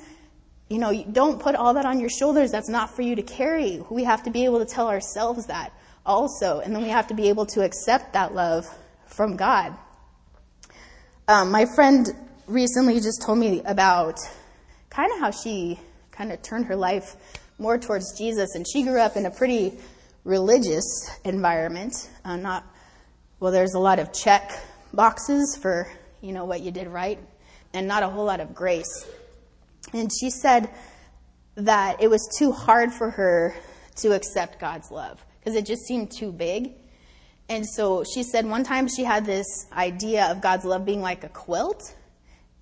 you 0.68 0.78
know, 0.78 1.04
don't 1.10 1.40
put 1.40 1.56
all 1.56 1.74
that 1.74 1.84
on 1.84 1.98
your 1.98 2.08
shoulders. 2.08 2.52
That's 2.52 2.68
not 2.68 2.94
for 2.94 3.02
you 3.02 3.16
to 3.16 3.22
carry. 3.22 3.84
We 3.90 4.04
have 4.04 4.22
to 4.22 4.30
be 4.30 4.44
able 4.44 4.64
to 4.64 4.64
tell 4.64 4.88
ourselves 4.88 5.46
that 5.46 5.72
also. 6.06 6.60
And 6.60 6.74
then 6.74 6.82
we 6.82 6.88
have 6.88 7.08
to 7.08 7.14
be 7.14 7.28
able 7.28 7.46
to 7.46 7.62
accept 7.62 8.12
that 8.12 8.32
love 8.32 8.66
from 9.06 9.36
God. 9.36 9.76
Um, 11.26 11.50
my 11.50 11.66
friend 11.74 12.08
recently 12.46 12.94
just 13.00 13.22
told 13.22 13.38
me 13.38 13.60
about 13.64 14.18
kind 14.92 15.10
of 15.12 15.20
how 15.20 15.30
she 15.30 15.80
kind 16.10 16.30
of 16.30 16.42
turned 16.42 16.66
her 16.66 16.76
life 16.76 17.16
more 17.58 17.78
towards 17.78 18.16
Jesus. 18.18 18.54
And 18.54 18.66
she 18.68 18.82
grew 18.82 19.00
up 19.00 19.16
in 19.16 19.24
a 19.24 19.30
pretty 19.30 19.72
religious 20.24 21.10
environment. 21.24 22.10
Uh, 22.24 22.36
not 22.36 22.64
well. 23.40 23.52
There's 23.52 23.74
a 23.74 23.78
lot 23.78 23.98
of 23.98 24.12
check 24.12 24.52
boxes 24.92 25.58
for 25.60 25.90
you 26.20 26.32
know 26.32 26.44
what 26.44 26.60
you 26.60 26.70
did 26.70 26.88
right, 26.88 27.18
and 27.72 27.88
not 27.88 28.02
a 28.02 28.08
whole 28.08 28.24
lot 28.24 28.40
of 28.40 28.54
grace. 28.54 29.08
And 29.92 30.10
she 30.20 30.30
said 30.30 30.68
that 31.56 32.02
it 32.02 32.08
was 32.08 32.28
too 32.38 32.52
hard 32.52 32.92
for 32.92 33.10
her 33.10 33.54
to 33.96 34.12
accept 34.12 34.60
God's 34.60 34.90
love 34.90 35.24
because 35.38 35.56
it 35.56 35.66
just 35.66 35.82
seemed 35.82 36.10
too 36.10 36.32
big. 36.32 36.72
And 37.48 37.66
so 37.66 38.04
she 38.04 38.22
said 38.22 38.46
one 38.46 38.64
time 38.64 38.88
she 38.88 39.04
had 39.04 39.26
this 39.26 39.66
idea 39.72 40.26
of 40.26 40.40
God's 40.40 40.64
love 40.64 40.84
being 40.84 41.02
like 41.02 41.24
a 41.24 41.28
quilt 41.28 41.94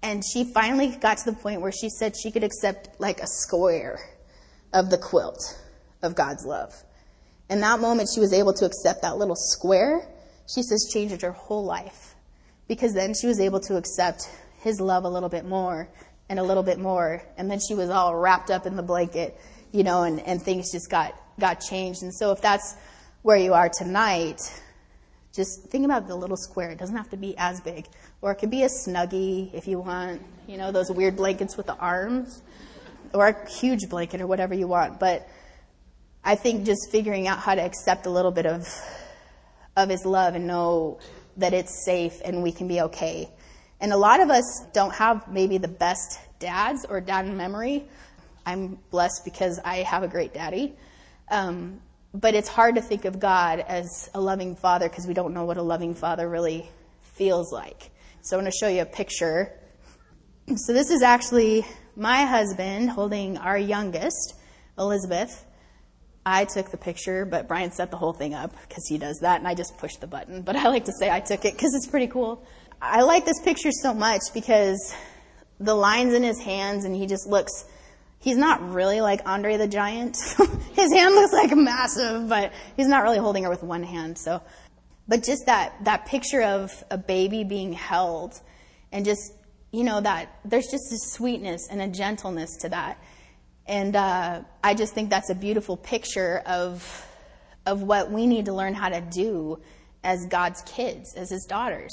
and 0.03 0.23
she 0.25 0.45
finally 0.45 0.89
got 0.89 1.19
to 1.19 1.31
the 1.31 1.37
point 1.37 1.61
where 1.61 1.73
she 1.73 1.89
said 1.89 2.15
she 2.17 2.31
could 2.31 2.45
accept 2.45 3.01
like 3.01 3.21
a 3.21 3.27
square 3.27 3.99
of 4.73 4.91
the 4.91 4.99
quilt 4.99 5.61
of 6.03 6.15
God's 6.15 6.45
love. 6.45 6.73
In 7.51 7.61
that 7.61 7.81
moment, 7.81 8.09
she 8.15 8.21
was 8.21 8.33
able 8.33 8.53
to 8.55 8.65
accept 8.65 9.03
that 9.03 9.19
little 9.19 9.37
square. 9.37 10.09
She 10.53 10.63
says 10.63 10.89
changed 10.93 11.21
her 11.23 11.33
whole 11.33 11.65
life 11.65 12.15
because 12.69 12.95
then 12.95 13.13
she 13.15 13.27
was 13.27 13.41
able 13.41 13.61
to 13.61 13.77
accept 13.77 14.29
his 14.63 14.81
love 14.81 15.05
a 15.05 15.09
little 15.09 15.29
bit 15.29 15.45
more 15.45 15.89
and 16.29 16.39
a 16.39 16.43
little 16.43 16.63
bit 16.63 16.79
more. 16.79 17.23
And 17.37 17.51
then 17.51 17.59
she 17.59 17.75
was 17.75 17.91
all 17.91 18.17
wrapped 18.17 18.51
up 18.51 18.67
in 18.67 18.77
the 18.77 18.83
blanket, 18.83 19.37
you 19.73 19.83
know, 19.83 20.05
and, 20.05 20.21
and 20.21 20.41
things 20.41 20.71
just 20.73 20.89
got, 20.91 21.15
got 21.39 21.61
changed. 21.61 22.03
And 22.03 22.15
so 22.15 22.31
if 22.31 22.41
that's 22.41 22.77
where 23.23 23.37
you 23.37 23.53
are 23.53 23.69
tonight, 23.69 24.41
just 25.33 25.65
think 25.65 25.85
about 25.85 26.09
the 26.09 26.17
little 26.17 26.37
square. 26.37 26.71
It 26.71 26.79
doesn't 26.79 26.97
have 26.97 27.11
to 27.11 27.17
be 27.17 27.37
as 27.39 27.61
big. 27.61 27.87
Or 28.21 28.33
it 28.33 28.37
could 28.37 28.51
be 28.51 28.65
a 28.65 28.69
snuggie 28.69 29.53
if 29.55 29.69
you 29.69 29.79
want, 29.79 30.23
you 30.49 30.57
know, 30.57 30.73
those 30.73 30.91
weird 30.91 31.17
blankets 31.17 31.57
with 31.57 31.67
the 31.67 31.77
arms. 31.77 32.43
Or 33.15 33.29
a 33.29 33.51
huge 33.51 33.89
blanket 33.89 34.21
or 34.21 34.27
whatever 34.27 34.55
you 34.55 34.67
want. 34.67 34.99
But 35.01 35.29
I 36.25 36.35
think 36.35 36.67
just 36.67 36.91
figuring 36.91 37.29
out 37.29 37.39
how 37.39 37.55
to 37.55 37.63
accept 37.63 38.07
a 38.07 38.11
little 38.11 38.31
bit 38.31 38.47
of, 38.47 38.69
of 39.77 39.89
his 39.89 40.05
love 40.05 40.35
and 40.35 40.47
know 40.47 40.99
that 41.37 41.55
it's 41.55 41.85
safe 41.85 42.21
and 42.25 42.43
we 42.43 42.53
can 42.53 42.69
be 42.69 42.81
okay. 42.83 43.31
And 43.81 43.93
a 43.93 43.97
lot 43.97 44.21
of 44.21 44.31
us 44.31 44.67
don't 44.73 44.95
have 44.95 45.33
maybe 45.33 45.59
the 45.59 45.69
best 45.69 46.21
dads 46.39 46.85
or 46.89 47.01
dad 47.01 47.27
in 47.27 47.37
memory. 47.37 47.85
I'm 48.45 48.79
blessed 48.91 49.25
because 49.25 49.59
I 49.65 49.77
have 49.79 50.03
a 50.03 50.09
great 50.09 50.35
daddy. 50.35 50.75
Um, 51.31 51.81
but 52.13 52.35
it's 52.35 52.49
hard 52.49 52.75
to 52.75 52.83
think 52.83 53.05
of 53.05 53.21
God 53.21 53.61
as 53.61 54.11
a 54.15 54.21
loving 54.21 54.57
father 54.57 54.89
because 54.89 55.07
we 55.07 55.15
don't 55.15 55.33
know 55.33 55.45
what 55.45 55.57
a 55.57 55.63
loving 55.63 55.95
father 55.95 56.29
really 56.29 56.69
feels 57.03 57.53
like. 57.53 57.91
So 58.23 58.37
I'm 58.37 58.43
going 58.43 58.51
to 58.51 58.57
show 58.57 58.69
you 58.69 58.83
a 58.83 58.87
picture. 58.87 59.53
So 60.57 60.73
this 60.73 60.91
is 60.91 61.03
actually 61.03 61.65
my 61.95 62.25
husband 62.25 62.91
holding 62.91 63.39
our 63.39 63.57
youngest, 63.57 64.35
Elizabeth. 64.77 65.47
I 66.27 66.45
took 66.45 66.73
the 66.73 66.77
picture, 66.77 67.25
but 67.25 67.47
Brian 67.47 67.71
set 67.71 67.93
the 67.93 67.97
whole 67.97 68.13
thing 68.13 68.35
up 68.35 68.51
because 68.69 68.85
he 68.89 68.99
does 68.99 69.21
that, 69.21 69.39
and 69.39 69.47
I 69.47 69.55
just 69.55 69.79
pushed 69.79 70.01
the 70.01 70.09
button. 70.09 70.43
But 70.43 70.57
I 70.65 70.69
like 70.69 70.87
to 70.87 70.93
say 70.99 71.09
I 71.09 71.21
took 71.21 71.45
it 71.45 71.53
because 71.53 71.73
it's 71.75 71.87
pretty 71.87 72.09
cool. 72.09 72.45
I 72.83 73.03
like 73.03 73.25
this 73.25 73.41
picture 73.43 73.71
so 73.71 73.95
much 73.95 74.23
because 74.35 74.93
the 75.61 75.75
lines 75.75 76.15
in 76.15 76.25
his 76.25 76.41
hands, 76.41 76.85
and 76.85 76.97
he 76.97 77.07
just 77.07 77.29
looks. 77.29 77.65
He's 78.21 78.37
not 78.37 78.73
really 78.73 79.01
like 79.01 79.23
Andre 79.27 79.57
the 79.57 79.67
Giant. 79.67 80.17
his 80.73 80.93
hand 80.93 81.15
looks 81.15 81.33
like 81.33 81.57
massive, 81.57 82.29
but 82.29 82.53
he's 82.77 82.87
not 82.87 83.03
really 83.03 83.19
holding 83.19 83.45
her 83.45 83.51
with 83.51 83.63
one 83.63 83.83
hand. 83.83 84.17
So, 84.19 84.43
but 85.09 85.25
just 85.25 85.47
that 85.47 85.85
that 85.85 86.07
picture 86.07 86.43
of 86.43 86.71
a 86.91 86.99
baby 86.99 87.45
being 87.45 87.73
held, 87.73 88.41
and 88.93 89.05
just 89.05 89.33
you 89.73 89.85
know 89.85 90.01
that 90.01 90.39
there's 90.45 90.67
just 90.67 90.93
a 90.93 90.99
sweetness 90.99 91.69
and 91.71 91.81
a 91.81 91.89
gentleness 91.89 92.57
to 92.59 92.69
that 92.69 92.99
and 93.71 93.95
uh, 93.95 94.43
I 94.65 94.75
just 94.75 94.95
think 94.95 95.11
that's 95.11 95.31
a 95.31 95.35
beautiful 95.35 95.77
picture 95.77 96.43
of, 96.45 97.07
of 97.67 97.83
what 97.83 98.11
we 98.11 98.27
need 98.27 98.47
to 98.47 98.53
learn 98.53 98.75
how 98.75 98.89
to 98.89 99.01
do 99.01 99.61
as 100.03 100.27
God's 100.27 100.61
kids, 100.63 101.15
as 101.15 101.31
His 101.31 101.47
daughters, 101.49 101.93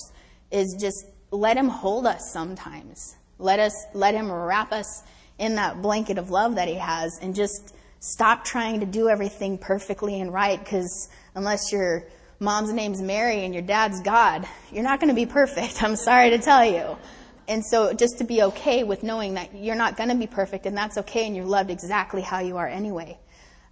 is 0.49 0.75
just 0.81 1.05
let 1.29 1.55
Him 1.55 1.67
hold 1.67 2.07
us 2.07 2.31
sometimes. 2.33 3.15
Let 3.37 3.59
us, 3.59 3.73
let 3.93 4.15
Him 4.15 4.31
wrap 4.31 4.71
us 4.71 5.03
in 5.39 5.55
that 5.55 5.81
blanket 5.81 6.17
of 6.17 6.29
love 6.29 6.55
that 6.55 6.67
He 6.67 6.75
has, 6.75 7.19
and 7.21 7.35
just 7.35 7.75
stop 7.99 8.43
trying 8.43 8.79
to 8.79 8.85
do 8.85 9.09
everything 9.09 9.57
perfectly 9.57 10.19
and 10.19 10.33
right. 10.33 10.59
Because 10.59 11.09
unless 11.35 11.71
your 11.71 12.05
mom's 12.39 12.71
name's 12.71 13.01
Mary 13.01 13.43
and 13.43 13.53
your 13.53 13.63
dad's 13.63 14.01
God, 14.01 14.47
you're 14.71 14.83
not 14.83 14.99
going 14.99 15.09
to 15.09 15.15
be 15.15 15.25
perfect. 15.25 15.81
I'm 15.83 15.95
sorry 15.95 16.31
to 16.31 16.37
tell 16.39 16.65
you. 16.65 16.97
And 17.47 17.65
so 17.65 17.93
just 17.93 18.17
to 18.17 18.25
be 18.25 18.43
okay 18.43 18.83
with 18.83 19.03
knowing 19.03 19.35
that 19.35 19.55
you're 19.55 19.75
not 19.75 19.95
going 19.95 20.09
to 20.09 20.15
be 20.15 20.27
perfect 20.27 20.65
and 20.65 20.77
that's 20.77 20.97
okay 20.97 21.25
and 21.25 21.35
you're 21.35 21.45
loved 21.45 21.69
exactly 21.69 22.21
how 22.21 22.39
you 22.39 22.57
are 22.57 22.67
anyway. 22.67 23.17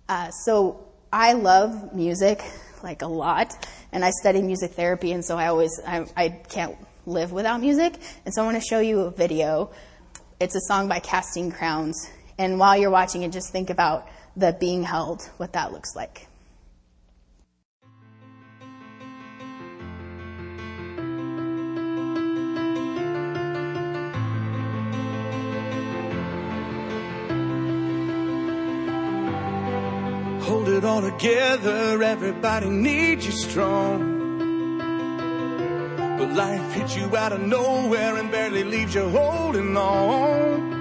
Uh, 0.08 0.30
so 0.30 0.86
I 1.12 1.34
love 1.34 1.94
music 1.94 2.42
like 2.84 3.02
a 3.02 3.08
lot 3.08 3.54
and 3.92 4.06
I 4.06 4.12
study 4.12 4.42
music 4.42 4.72
therapy 4.72 5.12
and 5.12 5.26
so 5.26 5.38
I 5.38 5.48
always, 5.48 5.82
I, 5.86 6.06
I 6.16 6.30
can't 6.30 6.78
live 7.06 7.34
without 7.34 7.60
music. 7.60 7.96
And 8.24 8.34
so 8.34 8.44
I 8.44 8.46
want 8.46 8.62
to 8.62 8.66
show 8.68 8.80
you 8.80 9.02
a 9.02 9.12
video. 9.12 9.72
It's 10.38 10.54
a 10.54 10.60
song 10.62 10.90
by 10.90 11.00
Casting 11.00 11.50
Crowns. 11.50 12.10
And 12.38 12.60
while 12.60 12.76
you're 12.76 12.92
watching 12.92 13.24
it, 13.24 13.32
just 13.32 13.52
think 13.52 13.70
about 13.70 14.06
the 14.36 14.56
being 14.60 14.84
held, 14.84 15.24
what 15.38 15.54
that 15.54 15.72
looks 15.72 15.96
like. 15.96 16.28
hold 30.42 30.70
it 30.70 30.86
all 30.86 31.02
together. 31.02 32.02
Everybody 32.04 32.70
needs 32.70 33.26
you 33.26 33.32
strong. 33.32 34.15
But 36.18 36.34
life 36.34 36.72
hits 36.72 36.96
you 36.96 37.14
out 37.18 37.34
of 37.34 37.42
nowhere 37.42 38.16
and 38.16 38.32
barely 38.32 38.64
leaves 38.64 38.96
you 38.96 39.10
holding 39.10 39.76
on. 39.76 40.74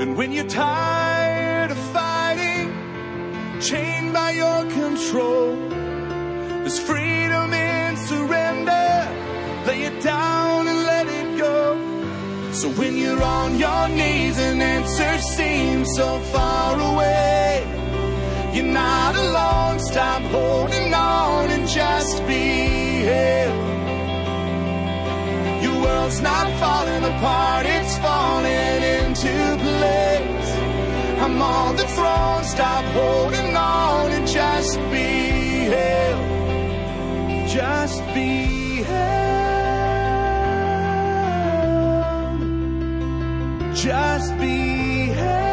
And 0.00 0.18
when 0.18 0.32
you're 0.32 0.46
tired 0.46 1.70
of 1.70 1.78
fighting, 1.94 2.70
chained 3.62 4.12
by 4.12 4.32
your 4.32 4.64
control, 4.70 5.56
there's 6.60 6.78
freedom 6.78 7.54
in 7.54 7.96
surrender. 7.96 9.08
Lay 9.66 9.84
it 9.84 10.02
down 10.02 10.68
and 10.68 10.82
let 10.84 11.06
it 11.06 11.38
go. 11.38 12.52
So 12.52 12.68
when 12.68 12.98
you're 12.98 13.22
on 13.22 13.58
your 13.58 13.88
knees 13.88 14.38
and 14.38 14.62
answers 14.62 15.24
seem 15.36 15.86
so 15.86 16.18
far 16.34 16.78
away, 16.92 17.64
you're 18.52 18.72
not 18.84 19.16
alone. 19.16 19.78
Stop 19.80 20.20
holding 20.22 20.92
on 20.92 21.50
and 21.50 21.66
just 21.66 22.26
be 22.26 22.83
here. 23.04 23.52
Your 25.62 25.76
world's 25.84 26.20
not 26.20 26.46
falling 26.60 27.04
apart, 27.12 27.66
it's 27.66 27.96
falling 27.98 28.80
into 28.96 29.34
place. 29.66 30.50
I'm 31.24 31.40
on 31.40 31.76
the 31.76 31.86
throne. 31.96 32.44
Stop 32.44 32.84
holding 32.98 33.56
on 33.56 34.12
and 34.12 34.26
just 34.26 34.78
be 34.92 35.10
here. 35.74 36.16
Just 37.48 38.00
be 38.14 38.82
here. 38.82 39.24
Just 43.74 44.38
be 44.38 44.56
here. 45.18 45.44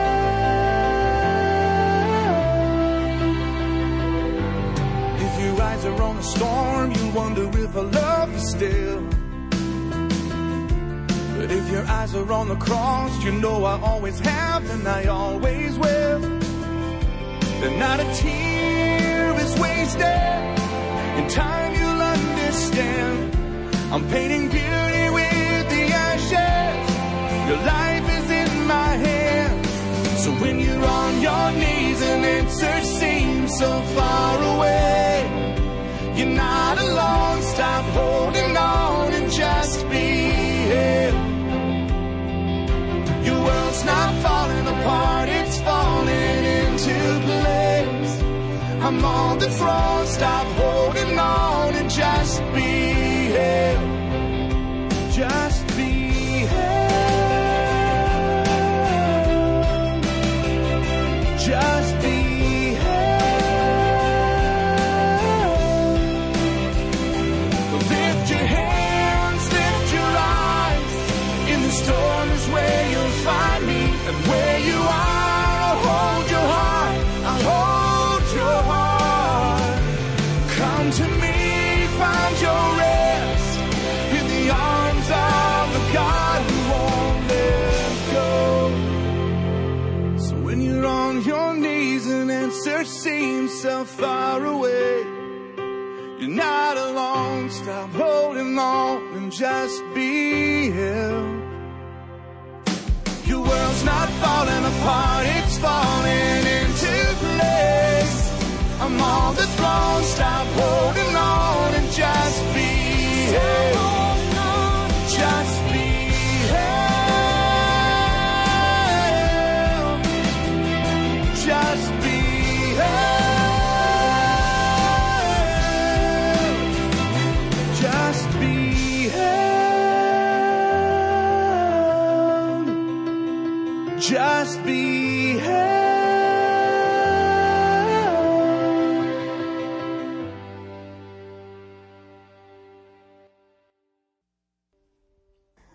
eyes 5.82 5.86
are 5.86 6.02
on 6.02 6.16
the 6.16 6.24
storm, 6.24 6.92
wonder 7.22 7.48
if 7.66 7.76
I 7.76 7.82
love 7.82 8.30
you 8.34 8.40
still. 8.40 9.02
But 11.38 11.50
if 11.60 11.66
your 11.70 11.86
eyes 11.86 12.16
are 12.16 12.32
on 12.40 12.48
the 12.50 12.60
cross, 12.68 13.12
you 13.24 13.32
know 13.44 13.58
I 13.64 13.80
always 13.90 14.20
have 14.20 14.64
and 14.74 14.88
I 14.88 15.06
always 15.06 15.78
will. 15.78 16.20
Then 17.62 17.74
not 17.86 18.00
a 18.00 18.08
tear 18.22 19.34
is 19.46 19.54
wasted. 19.60 20.42
In 21.20 21.26
time 21.30 21.72
you'll 21.80 22.04
understand. 22.18 23.18
I'm 23.94 24.04
painting 24.16 24.48
beauty 24.58 25.06
with 25.20 25.64
the 25.76 25.84
ashes. 26.10 26.84
Your 27.50 27.62
life 27.76 28.08
is 28.20 28.28
in 28.42 28.52
my 28.76 28.92
hands. 29.06 29.70
So 30.24 30.30
when 30.42 30.60
you're 30.60 30.86
on 31.02 31.14
your 31.28 31.48
knees 31.62 32.02
and 32.02 32.26
answers 32.38 32.88
seem 33.00 33.48
so 33.48 33.70
far 33.96 34.34
away. 34.56 35.51
You're 36.22 36.30
not 36.30 36.78
alone. 36.78 37.42
Stop 37.42 37.84
holding 37.98 38.56
on 38.56 39.12
and 39.12 39.32
just 39.32 39.90
be 39.90 40.08
here. 40.70 41.14
Your 43.26 43.44
world's 43.44 43.84
not 43.84 44.14
falling 44.22 44.68
apart, 44.68 45.30
it's 45.30 45.60
falling 45.62 46.44
into 46.60 46.94
place. 47.26 48.22
I'm 48.86 49.04
on 49.04 49.40
the 49.40 49.50
throne. 49.50 50.06
Stop 50.06 50.46
holding 50.62 51.18
on 51.18 51.74
and 51.74 51.90
just 51.90 52.40
be 52.54 52.70
here. 53.36 53.80
Just 55.12 55.71
on 109.02 109.36
the 109.36 109.48
throne. 109.58 110.04
Stop 110.04 110.48
holding 110.60 111.11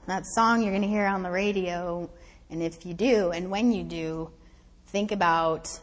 That 0.06 0.24
song 0.24 0.62
you're 0.62 0.70
going 0.70 0.82
to 0.82 0.88
hear 0.88 1.06
on 1.06 1.24
the 1.24 1.32
radio, 1.32 2.08
and 2.48 2.62
if 2.62 2.86
you 2.86 2.94
do, 2.94 3.32
and 3.32 3.50
when 3.50 3.72
you 3.72 3.82
do, 3.82 4.30
think 4.86 5.10
about 5.10 5.80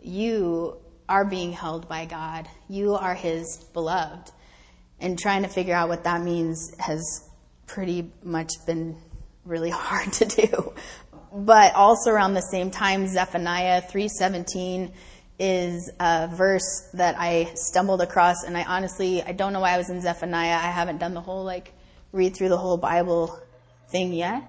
you 0.00 0.76
are 1.08 1.24
being 1.24 1.50
held 1.50 1.88
by 1.88 2.04
God. 2.04 2.48
You 2.68 2.94
are 2.94 3.14
His 3.14 3.64
beloved. 3.72 4.30
And 5.00 5.18
trying 5.18 5.42
to 5.42 5.48
figure 5.48 5.74
out 5.74 5.88
what 5.88 6.04
that 6.04 6.22
means 6.22 6.72
has 6.78 7.28
pretty 7.66 8.08
much 8.22 8.52
been 8.66 8.96
really 9.44 9.70
hard 9.74 10.12
to 10.12 10.26
do. 10.26 10.72
But 11.32 11.74
also 11.74 12.12
around 12.12 12.34
the 12.34 12.40
same 12.40 12.70
time, 12.70 13.08
Zephaniah 13.08 13.80
317 13.80 14.92
is 15.40 15.90
a 15.98 16.28
verse 16.32 16.88
that 16.94 17.16
I 17.18 17.50
stumbled 17.56 18.00
across, 18.00 18.44
and 18.44 18.56
I 18.56 18.62
honestly, 18.62 19.24
I 19.24 19.32
don't 19.32 19.52
know 19.52 19.58
why 19.58 19.72
I 19.72 19.78
was 19.78 19.90
in 19.90 20.00
Zephaniah. 20.00 20.54
I 20.54 20.70
haven't 20.70 20.98
done 20.98 21.14
the 21.14 21.20
whole, 21.20 21.42
like, 21.42 21.72
read 22.14 22.36
through 22.36 22.48
the 22.48 22.56
whole 22.56 22.76
Bible 22.76 23.38
thing 23.88 24.12
yet. 24.12 24.44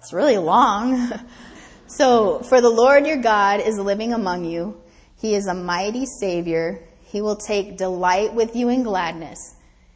It's 0.00 0.12
really 0.12 0.38
long. 0.38 1.12
so, 1.86 2.40
for 2.40 2.60
the 2.60 2.68
Lord 2.68 3.06
your 3.06 3.16
God 3.22 3.60
is 3.60 3.78
living 3.78 4.12
among 4.12 4.44
you. 4.44 4.80
He 5.20 5.34
is 5.34 5.46
a 5.46 5.54
mighty 5.54 6.04
Savior. 6.04 6.82
He 7.04 7.22
will 7.22 7.36
take 7.36 7.78
delight 7.78 8.34
with 8.34 8.56
you 8.56 8.68
in 8.68 8.82
gladness. 8.82 9.54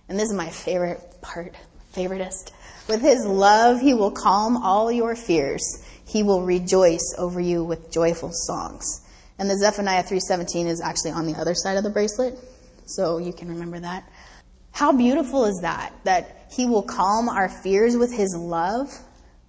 And 0.08 0.18
this 0.18 0.30
is 0.30 0.34
my 0.34 0.50
favorite 0.50 1.00
part, 1.20 1.54
favoriteest. 1.94 2.52
With 2.88 3.02
his 3.02 3.26
love, 3.26 3.80
he 3.80 3.92
will 3.92 4.12
calm 4.12 4.56
all 4.56 4.90
your 4.90 5.16
fears. 5.16 5.84
He 6.06 6.22
will 6.22 6.42
rejoice 6.42 7.14
over 7.18 7.40
you 7.40 7.62
with 7.64 7.90
joyful 7.90 8.30
songs. 8.32 9.02
And 9.38 9.50
the 9.50 9.56
Zephaniah 9.56 10.04
3:17 10.04 10.66
is 10.66 10.80
actually 10.80 11.12
on 11.12 11.26
the 11.26 11.34
other 11.34 11.54
side 11.54 11.76
of 11.76 11.84
the 11.84 11.90
bracelet, 11.90 12.38
so 12.86 13.18
you 13.18 13.32
can 13.32 13.48
remember 13.48 13.80
that. 13.80 14.04
How 14.72 14.92
beautiful 14.92 15.44
is 15.44 15.60
that? 15.62 15.92
That 16.04 16.46
he 16.50 16.66
will 16.66 16.82
calm 16.82 17.28
our 17.28 17.48
fears 17.48 17.96
with 17.96 18.12
his 18.12 18.34
love. 18.36 18.90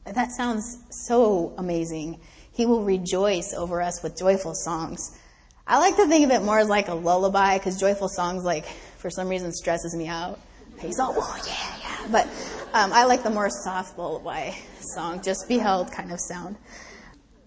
That 0.05 0.31
sounds 0.31 0.77
so 0.89 1.53
amazing. 1.57 2.19
He 2.53 2.65
will 2.65 2.83
rejoice 2.83 3.53
over 3.53 3.81
us 3.81 4.03
with 4.03 4.17
joyful 4.17 4.53
songs. 4.55 5.17
I 5.65 5.79
like 5.79 5.95
to 5.95 6.07
think 6.07 6.25
of 6.25 6.31
it 6.31 6.43
more 6.43 6.59
as 6.59 6.69
like 6.69 6.87
a 6.87 6.93
lullaby 6.93 7.57
because 7.57 7.79
joyful 7.79 8.09
songs, 8.09 8.43
like, 8.43 8.65
for 8.97 9.09
some 9.09 9.29
reason, 9.29 9.51
stresses 9.51 9.95
me 9.95 10.07
out. 10.07 10.39
He's 10.79 10.99
all, 10.99 11.13
oh, 11.15 11.43
yeah, 11.47 11.77
yeah. 11.81 12.07
But 12.11 12.25
um, 12.73 12.91
I 12.93 13.05
like 13.05 13.23
the 13.23 13.29
more 13.29 13.49
soft 13.49 13.97
lullaby 13.97 14.51
song, 14.79 15.21
just 15.21 15.47
be 15.47 15.57
held 15.57 15.91
kind 15.91 16.11
of 16.11 16.19
sound. 16.19 16.57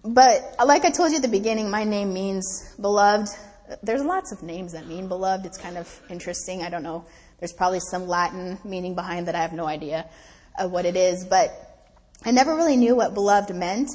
But 0.03 0.55
like 0.63 0.85
I 0.85 0.91
told 0.91 1.09
you 1.11 1.17
at 1.17 1.23
the 1.23 1.27
beginning, 1.27 1.69
my 1.69 1.83
name 1.83 2.13
means 2.13 2.75
beloved. 2.79 3.29
There's 3.81 4.03
lots 4.03 4.31
of 4.31 4.43
names 4.43 4.73
that 4.73 4.85
mean 4.85 5.07
beloved. 5.07 5.45
It's 5.45 5.57
kind 5.57 5.77
of 5.77 6.01
interesting. 6.09 6.61
I 6.61 6.69
don't 6.69 6.83
know. 6.83 7.05
There's 7.39 7.53
probably 7.53 7.79
some 7.79 8.07
Latin 8.07 8.57
meaning 8.63 8.95
behind 8.95 9.27
that. 9.27 9.35
I 9.35 9.41
have 9.41 9.53
no 9.53 9.65
idea 9.65 10.09
of 10.57 10.71
what 10.71 10.85
it 10.85 10.95
is. 10.95 11.25
But 11.25 11.51
I 12.23 12.31
never 12.31 12.55
really 12.55 12.77
knew 12.77 12.95
what 12.95 13.13
beloved 13.13 13.53
meant. 13.55 13.89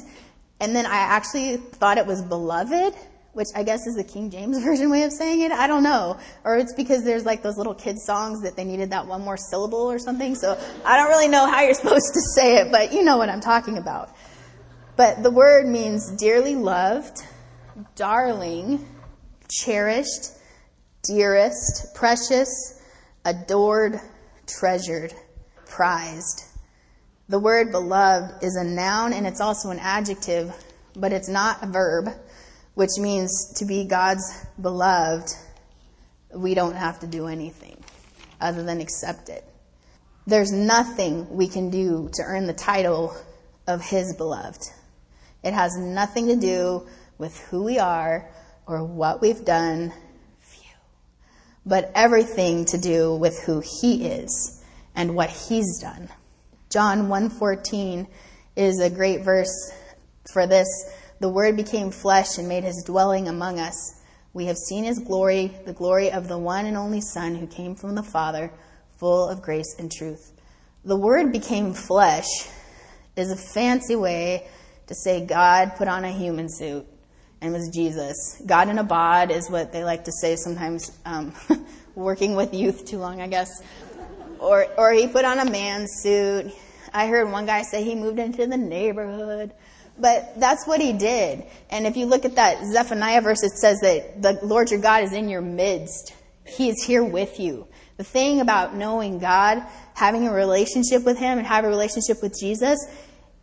And 0.59 0.75
then 0.75 0.85
I 0.85 0.97
actually 0.97 1.57
thought 1.57 1.97
it 1.97 2.05
was 2.05 2.21
beloved, 2.21 2.93
which 3.33 3.47
I 3.55 3.63
guess 3.63 3.87
is 3.87 3.95
the 3.95 4.03
King 4.03 4.29
James 4.29 4.59
Version 4.63 4.89
way 4.89 5.03
of 5.03 5.11
saying 5.11 5.41
it. 5.41 5.51
I 5.51 5.67
don't 5.67 5.83
know. 5.83 6.19
Or 6.43 6.57
it's 6.57 6.73
because 6.73 7.03
there's 7.03 7.25
like 7.25 7.41
those 7.41 7.57
little 7.57 7.73
kids 7.73 8.03
songs 8.05 8.43
that 8.43 8.55
they 8.55 8.63
needed 8.63 8.91
that 8.91 9.07
one 9.07 9.21
more 9.21 9.37
syllable 9.37 9.91
or 9.91 9.97
something. 9.97 10.35
So 10.35 10.59
I 10.85 10.97
don't 10.97 11.09
really 11.09 11.27
know 11.27 11.47
how 11.47 11.61
you're 11.61 11.73
supposed 11.73 12.13
to 12.13 12.21
say 12.35 12.57
it, 12.57 12.71
but 12.71 12.93
you 12.93 13.03
know 13.03 13.17
what 13.17 13.29
I'm 13.29 13.41
talking 13.41 13.77
about. 13.77 14.09
But 14.95 15.23
the 15.23 15.31
word 15.31 15.67
means 15.67 16.11
dearly 16.11 16.55
loved, 16.55 17.23
darling, 17.95 18.85
cherished, 19.49 20.31
dearest, 21.03 21.95
precious, 21.95 22.80
adored, 23.25 23.99
treasured, 24.47 25.13
prized. 25.65 26.43
The 27.29 27.39
word 27.39 27.71
beloved 27.71 28.43
is 28.43 28.55
a 28.55 28.63
noun 28.63 29.13
and 29.13 29.25
it's 29.25 29.41
also 29.41 29.69
an 29.69 29.79
adjective, 29.79 30.53
but 30.95 31.13
it's 31.13 31.29
not 31.29 31.63
a 31.63 31.67
verb, 31.67 32.09
which 32.73 32.97
means 32.99 33.53
to 33.57 33.65
be 33.65 33.85
God's 33.85 34.45
beloved, 34.61 35.29
we 36.33 36.53
don't 36.53 36.75
have 36.75 36.99
to 36.99 37.07
do 37.07 37.27
anything 37.27 37.81
other 38.39 38.63
than 38.63 38.81
accept 38.81 39.29
it. 39.29 39.45
There's 40.27 40.51
nothing 40.51 41.29
we 41.35 41.47
can 41.47 41.69
do 41.69 42.09
to 42.13 42.23
earn 42.23 42.47
the 42.47 42.53
title 42.53 43.15
of 43.67 43.81
His 43.81 44.15
beloved. 44.15 44.63
It 45.43 45.53
has 45.53 45.75
nothing 45.77 46.27
to 46.27 46.35
do 46.35 46.87
with 47.17 47.39
who 47.49 47.63
we 47.63 47.79
are 47.79 48.29
or 48.67 48.83
what 48.83 49.21
we've 49.21 49.43
done. 49.43 49.91
But 51.65 51.91
everything 51.93 52.65
to 52.65 52.77
do 52.77 53.15
with 53.15 53.39
who 53.43 53.61
he 53.61 54.05
is 54.05 54.63
and 54.95 55.15
what 55.15 55.29
he's 55.29 55.79
done. 55.79 56.09
John 56.69 57.07
1:14 57.07 58.07
is 58.55 58.79
a 58.79 58.89
great 58.89 59.23
verse 59.23 59.71
for 60.31 60.47
this. 60.47 60.67
The 61.19 61.29
word 61.29 61.55
became 61.55 61.91
flesh 61.91 62.37
and 62.37 62.47
made 62.47 62.63
his 62.63 62.83
dwelling 62.83 63.27
among 63.27 63.59
us. 63.59 63.95
We 64.33 64.45
have 64.45 64.57
seen 64.57 64.85
his 64.85 64.99
glory, 64.99 65.55
the 65.65 65.73
glory 65.73 66.11
of 66.11 66.27
the 66.27 66.37
one 66.37 66.65
and 66.65 66.77
only 66.77 67.01
Son 67.01 67.35
who 67.35 67.47
came 67.47 67.75
from 67.75 67.95
the 67.95 68.03
Father, 68.03 68.51
full 68.97 69.27
of 69.27 69.41
grace 69.41 69.75
and 69.77 69.91
truth. 69.91 70.31
The 70.83 70.95
word 70.95 71.31
became 71.31 71.73
flesh 71.73 72.47
is 73.15 73.29
a 73.29 73.35
fancy 73.35 73.95
way 73.95 74.47
to 74.87 74.95
say 74.95 75.25
God 75.25 75.73
put 75.75 75.87
on 75.87 76.05
a 76.05 76.11
human 76.11 76.49
suit 76.49 76.87
and 77.41 77.51
was 77.53 77.69
Jesus. 77.69 78.41
God 78.45 78.69
in 78.69 78.77
a 78.77 78.83
bod 78.83 79.31
is 79.31 79.49
what 79.49 79.73
they 79.73 79.83
like 79.83 80.05
to 80.05 80.11
say 80.11 80.35
sometimes, 80.35 80.91
um, 81.05 81.33
working 81.95 82.35
with 82.35 82.53
youth 82.53 82.85
too 82.85 82.99
long, 82.99 83.19
I 83.19 83.27
guess. 83.27 83.49
Or, 84.39 84.67
or 84.77 84.93
he 84.93 85.07
put 85.07 85.25
on 85.25 85.39
a 85.39 85.49
man's 85.49 85.89
suit. 86.01 86.51
I 86.93 87.07
heard 87.07 87.31
one 87.31 87.45
guy 87.45 87.63
say 87.63 87.83
he 87.83 87.95
moved 87.95 88.19
into 88.19 88.45
the 88.45 88.57
neighborhood. 88.57 89.53
But 89.97 90.39
that's 90.39 90.65
what 90.65 90.79
he 90.79 90.93
did. 90.93 91.43
And 91.69 91.85
if 91.85 91.97
you 91.97 92.05
look 92.05 92.25
at 92.25 92.35
that 92.35 92.65
Zephaniah 92.65 93.21
verse, 93.21 93.43
it 93.43 93.51
says 93.51 93.79
that 93.81 94.21
the 94.21 94.39
Lord 94.45 94.71
your 94.71 94.79
God 94.79 95.03
is 95.03 95.13
in 95.13 95.29
your 95.29 95.41
midst. 95.41 96.13
He 96.45 96.69
is 96.69 96.83
here 96.83 97.03
with 97.03 97.39
you. 97.39 97.67
The 97.97 98.03
thing 98.03 98.41
about 98.41 98.75
knowing 98.75 99.19
God, 99.19 99.63
having 99.93 100.27
a 100.27 100.33
relationship 100.33 101.03
with 101.03 101.17
Him 101.17 101.37
and 101.37 101.45
having 101.45 101.67
a 101.67 101.69
relationship 101.69 102.21
with 102.21 102.37
Jesus 102.39 102.79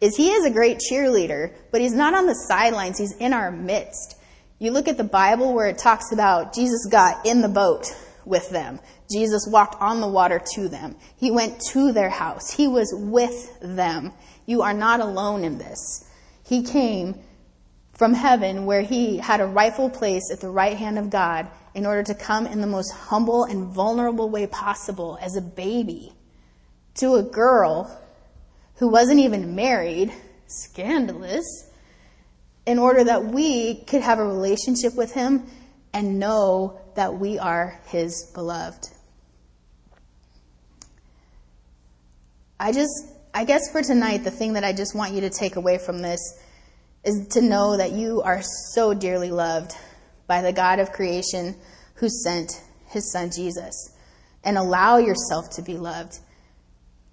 is 0.01 0.17
he 0.17 0.31
is 0.31 0.45
a 0.45 0.51
great 0.51 0.79
cheerleader, 0.79 1.53
but 1.71 1.81
he's 1.81 1.95
not 1.95 2.15
on 2.15 2.27
the 2.27 2.35
sidelines. 2.35 2.99
He's 2.99 3.17
in 3.17 3.33
our 3.33 3.51
midst. 3.51 4.17
You 4.59 4.71
look 4.73 4.89
at 4.89 4.97
the 4.97 5.05
Bible 5.05 5.55
where 5.55 5.69
it 5.69 5.79
talks 5.79 6.13
about 6.13 6.55
Jesus 6.55 6.87
got 6.87 7.27
in 7.27 7.41
the 7.41 7.49
boat 7.49 7.87
with 8.25 8.51
them. 8.51 8.81
Jesus 9.11 9.49
walked 9.51 9.81
on 9.81 10.01
the 10.01 10.09
water 10.09 10.41
to 10.55 10.69
them. 10.69 10.97
He 11.17 11.31
went 11.31 11.61
to 11.73 11.93
their 11.93 12.11
house. 12.11 12.51
He 12.51 12.69
was 12.69 12.93
with 12.95 13.59
them. 13.61 14.13
You 14.47 14.63
are 14.63 14.75
not 14.75 15.01
alone 15.01 15.45
in 15.45 15.59
this. 15.59 16.09
He 16.45 16.63
came 16.63 17.21
from 17.95 18.15
heaven 18.15 18.67
where 18.67 18.83
he 18.83 19.17
had 19.17 19.41
a 19.41 19.47
rightful 19.47 19.91
place 19.91 20.31
at 20.33 20.41
the 20.41 20.51
right 20.51 20.77
hand 20.77 20.99
of 20.99 21.11
God 21.11 21.49
in 21.75 21.87
order 21.87 22.03
to 22.05 22.15
come 22.15 22.47
in 22.47 22.61
the 22.61 22.67
most 22.67 22.93
humble 22.93 23.45
and 23.45 23.67
vulnerable 23.67 24.31
way 24.31 24.47
possible 24.47 25.19
as 25.21 25.37
a 25.37 25.41
baby 25.41 26.13
to 26.95 27.15
a 27.15 27.23
girl 27.23 28.01
who 28.79 28.89
wasn't 28.89 29.21
even 29.21 29.55
married, 29.55 30.13
scandalous, 30.47 31.69
in 32.67 32.79
order 32.79 33.05
that 33.05 33.25
we 33.25 33.77
could 33.85 34.03
have 34.03 34.19
a 34.19 34.25
relationship 34.25 34.95
with 34.95 35.13
him 35.13 35.47
and 35.93 36.19
know 36.19 36.81
that 36.95 37.19
we 37.19 37.39
are 37.39 37.81
his 37.87 38.31
beloved. 38.35 38.89
I 42.61 42.73
just, 42.73 43.07
I 43.33 43.45
guess 43.45 43.71
for 43.71 43.83
tonight, 43.83 44.25
the 44.25 44.31
thing 44.31 44.55
that 44.55 44.65
I 44.65 44.73
just 44.73 44.95
want 44.95 45.13
you 45.13 45.23
to 45.23 45.31
take 45.31 45.57
away 45.57 45.79
from 45.79 46.03
this 46.03 46.21
is 47.05 47.29
to 47.29 47.41
know 47.41 47.77
that 47.77 47.93
you 47.93 48.21
are 48.23 48.43
so 48.75 48.95
dearly 48.95 49.31
loved 49.31 49.73
by 50.27 50.43
the 50.43 50.53
God 50.53 50.79
of 50.79 50.93
creation 50.93 51.57
who 51.95 52.09
sent 52.09 52.61
his 52.87 53.13
son 53.13 53.31
Jesus. 53.35 53.95
And 54.45 54.57
allow 54.57 54.99
yourself 54.99 55.51
to 55.51 55.63
be 55.63 55.77
loved. 55.77 56.19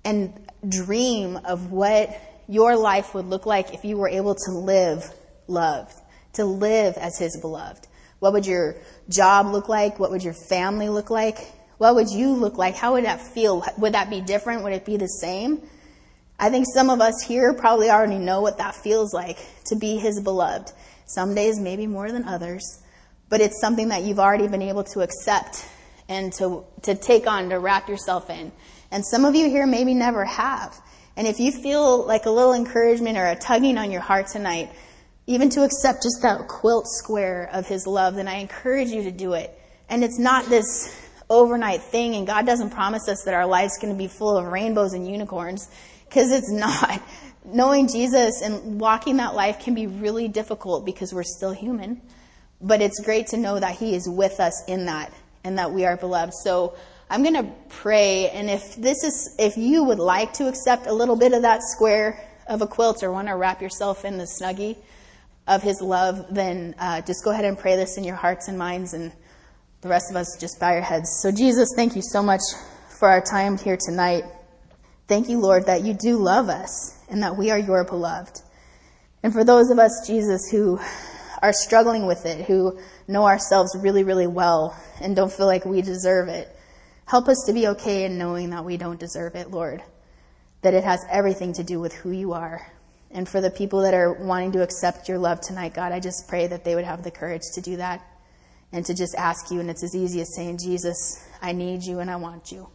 And 0.03 0.44
dream 0.69 1.39
of 1.45 1.71
what 1.71 2.09
your 2.47 2.75
life 2.75 3.13
would 3.13 3.25
look 3.25 3.45
like 3.45 3.73
if 3.73 3.85
you 3.85 3.97
were 3.97 4.09
able 4.09 4.35
to 4.35 4.51
live 4.51 5.03
loved, 5.47 5.93
to 6.33 6.45
live 6.45 6.95
as 6.97 7.17
his 7.17 7.37
beloved? 7.39 7.87
What 8.19 8.33
would 8.33 8.45
your 8.45 8.75
job 9.09 9.47
look 9.47 9.69
like? 9.69 9.99
What 9.99 10.11
would 10.11 10.23
your 10.23 10.33
family 10.33 10.89
look 10.89 11.09
like? 11.09 11.37
What 11.77 11.95
would 11.95 12.09
you 12.09 12.29
look 12.29 12.57
like? 12.57 12.75
How 12.75 12.93
would 12.93 13.05
that 13.05 13.21
feel? 13.21 13.65
Would 13.77 13.93
that 13.93 14.09
be 14.09 14.21
different? 14.21 14.63
Would 14.63 14.73
it 14.73 14.85
be 14.85 14.97
the 14.97 15.07
same? 15.07 15.61
I 16.39 16.49
think 16.49 16.65
some 16.73 16.89
of 16.89 17.01
us 17.01 17.21
here 17.21 17.53
probably 17.53 17.89
already 17.89 18.17
know 18.17 18.41
what 18.41 18.57
that 18.57 18.75
feels 18.75 19.13
like 19.13 19.37
to 19.65 19.75
be 19.75 19.97
his 19.97 20.21
beloved. 20.21 20.71
Some 21.05 21.35
days 21.35 21.59
maybe 21.59 21.87
more 21.87 22.11
than 22.11 22.25
others, 22.25 22.81
but 23.29 23.41
it's 23.41 23.59
something 23.61 23.89
that 23.89 24.03
you've 24.03 24.19
already 24.19 24.47
been 24.47 24.61
able 24.61 24.83
to 24.85 25.01
accept 25.01 25.65
and 26.09 26.33
to, 26.33 26.65
to 26.83 26.95
take 26.95 27.27
on, 27.27 27.49
to 27.49 27.59
wrap 27.59 27.87
yourself 27.87 28.29
in. 28.29 28.51
And 28.95 29.05
some 29.05 29.25
of 29.25 29.35
you 29.35 29.49
here 29.49 29.67
maybe 29.67 29.93
never 29.93 30.23
have. 30.23 30.73
And 31.17 31.27
if 31.27 31.37
you 31.37 31.51
feel 31.51 32.05
like 32.07 32.27
a 32.27 32.29
little 32.29 32.53
encouragement 32.53 33.17
or 33.17 33.25
a 33.25 33.35
tugging 33.35 33.77
on 33.77 33.91
your 33.91 33.99
heart 33.99 34.27
tonight, 34.27 34.71
even 35.27 35.49
to 35.49 35.65
accept 35.65 36.03
just 36.03 36.21
that 36.21 36.47
quilt 36.47 36.87
square 36.87 37.49
of 37.51 37.67
His 37.67 37.85
love, 37.85 38.15
then 38.15 38.29
I 38.29 38.35
encourage 38.35 38.91
you 38.91 39.03
to 39.03 39.11
do 39.11 39.33
it. 39.33 39.51
And 39.89 40.01
it's 40.01 40.17
not 40.17 40.45
this 40.45 40.97
overnight 41.29 41.81
thing, 41.81 42.15
and 42.15 42.25
God 42.25 42.45
doesn't 42.45 42.69
promise 42.69 43.09
us 43.09 43.23
that 43.25 43.33
our 43.33 43.45
life's 43.45 43.77
going 43.81 43.91
to 43.91 43.97
be 43.97 44.07
full 44.07 44.37
of 44.37 44.45
rainbows 44.45 44.93
and 44.93 45.05
unicorns, 45.05 45.69
because 46.07 46.31
it's 46.31 46.49
not. 46.53 47.01
Knowing 47.43 47.89
Jesus 47.89 48.41
and 48.41 48.79
walking 48.79 49.17
that 49.17 49.35
life 49.35 49.59
can 49.59 49.75
be 49.75 49.87
really 49.87 50.29
difficult 50.29 50.85
because 50.85 51.13
we're 51.13 51.23
still 51.23 51.51
human. 51.51 52.01
but 52.61 52.81
it's 52.81 53.01
great 53.03 53.27
to 53.27 53.37
know 53.37 53.59
that 53.59 53.75
He 53.75 53.93
is 53.93 54.07
with 54.07 54.39
us 54.39 54.63
in 54.69 54.85
that 54.85 55.11
and 55.43 55.57
that 55.57 55.73
we 55.73 55.83
are 55.85 55.97
beloved. 55.97 56.33
So 56.45 56.75
I'm 57.09 57.21
going 57.21 57.35
to 57.35 57.51
pray, 57.69 58.29
and 58.31 58.49
if 58.49 58.75
this 58.75 59.03
is, 59.03 59.35
if 59.37 59.57
you 59.57 59.83
would 59.83 59.99
like 59.99 60.33
to 60.33 60.47
accept 60.47 60.87
a 60.87 60.93
little 60.93 61.15
bit 61.15 61.33
of 61.33 61.43
that 61.43 61.61
square 61.61 62.27
of 62.47 62.63
a 62.63 62.67
quilt 62.67 63.03
or 63.03 63.11
want 63.11 63.27
to 63.27 63.35
wrap 63.35 63.61
yourself 63.61 64.05
in 64.05 64.17
the 64.17 64.23
snuggie 64.23 64.75
of 65.47 65.61
His 65.61 65.81
love, 65.81 66.25
then 66.31 66.73
uh, 66.79 67.01
just 67.01 67.23
go 67.23 67.31
ahead 67.31 67.45
and 67.45 67.59
pray 67.59 67.75
this 67.75 67.97
in 67.97 68.03
your 68.03 68.15
hearts 68.15 68.47
and 68.47 68.57
minds, 68.57 68.93
and 68.93 69.11
the 69.81 69.89
rest 69.89 70.09
of 70.09 70.15
us 70.15 70.35
just 70.39 70.59
bow 70.59 70.71
your 70.71 70.81
heads. 70.81 71.19
So, 71.21 71.31
Jesus, 71.31 71.73
thank 71.75 71.95
you 71.95 72.01
so 72.01 72.23
much 72.23 72.41
for 72.89 73.07
our 73.07 73.21
time 73.21 73.57
here 73.57 73.77
tonight. 73.79 74.23
Thank 75.07 75.29
you, 75.29 75.39
Lord, 75.39 75.67
that 75.67 75.83
you 75.83 75.93
do 75.93 76.17
love 76.17 76.49
us 76.49 76.97
and 77.07 77.21
that 77.21 77.37
we 77.37 77.51
are 77.51 77.59
your 77.59 77.83
beloved. 77.83 78.41
And 79.21 79.31
for 79.31 79.43
those 79.43 79.69
of 79.69 79.77
us, 79.77 80.07
Jesus, 80.07 80.49
who 80.49 80.79
are 81.43 81.53
struggling 81.53 82.07
with 82.07 82.25
it, 82.25 82.45
who 82.45 82.79
know 83.07 83.25
ourselves 83.25 83.77
really, 83.79 84.03
really 84.03 84.25
well 84.25 84.75
and 84.99 85.15
don't 85.15 85.31
feel 85.31 85.45
like 85.45 85.65
we 85.65 85.83
deserve 85.83 86.29
it, 86.29 86.54
help 87.05 87.27
us 87.27 87.43
to 87.45 87.53
be 87.53 87.67
okay 87.67 88.05
in 88.05 88.17
knowing 88.17 88.49
that 88.49 88.65
we 88.65 88.77
don't 88.77 88.99
deserve 88.99 89.35
it, 89.35 89.51
Lord. 89.51 89.81
That 90.61 90.73
it 90.73 90.83
has 90.83 91.05
everything 91.09 91.53
to 91.53 91.63
do 91.63 91.79
with 91.79 91.93
who 91.93 92.11
you 92.11 92.33
are. 92.33 92.71
And 93.11 93.29
for 93.29 93.39
the 93.39 93.51
people 93.51 93.81
that 93.83 93.93
are 93.93 94.13
wanting 94.13 94.51
to 94.53 94.63
accept 94.63 95.07
your 95.07 95.17
love 95.17 95.39
tonight, 95.39 95.73
God, 95.73 95.91
I 95.91 95.99
just 95.99 96.27
pray 96.27 96.47
that 96.47 96.63
they 96.63 96.75
would 96.75 96.83
have 96.83 97.03
the 97.03 97.11
courage 97.11 97.43
to 97.53 97.61
do 97.61 97.77
that 97.77 98.05
and 98.71 98.85
to 98.85 98.93
just 98.93 99.15
ask 99.15 99.51
you. 99.51 99.59
And 99.59 99.69
it's 99.69 99.83
as 99.83 99.95
easy 99.95 100.21
as 100.21 100.35
saying, 100.35 100.57
Jesus, 100.57 101.25
I 101.41 101.53
need 101.53 101.83
you 101.83 101.99
and 101.99 102.09
I 102.09 102.17
want 102.17 102.51
you. 102.51 102.67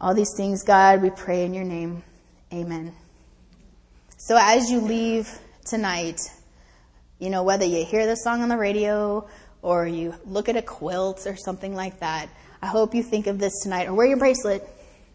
All 0.00 0.14
these 0.14 0.34
things, 0.36 0.62
God, 0.62 1.02
we 1.02 1.10
pray 1.10 1.44
in 1.44 1.52
your 1.52 1.64
name. 1.64 2.02
Amen. 2.52 2.94
So 4.16 4.36
as 4.38 4.70
you 4.70 4.80
leave 4.80 5.28
tonight, 5.64 6.20
you 7.18 7.30
know, 7.30 7.42
whether 7.42 7.64
you 7.64 7.84
hear 7.84 8.06
the 8.06 8.16
song 8.16 8.42
on 8.42 8.48
the 8.48 8.56
radio 8.56 9.28
or 9.62 9.86
you 9.86 10.14
look 10.24 10.48
at 10.48 10.56
a 10.56 10.62
quilt 10.62 11.26
or 11.26 11.36
something 11.36 11.74
like 11.74 12.00
that, 12.00 12.28
I 12.62 12.66
hope 12.66 12.94
you 12.94 13.02
think 13.02 13.26
of 13.26 13.38
this 13.38 13.60
tonight 13.62 13.88
or 13.88 13.94
wear 13.94 14.06
your 14.06 14.18
bracelet 14.18 14.68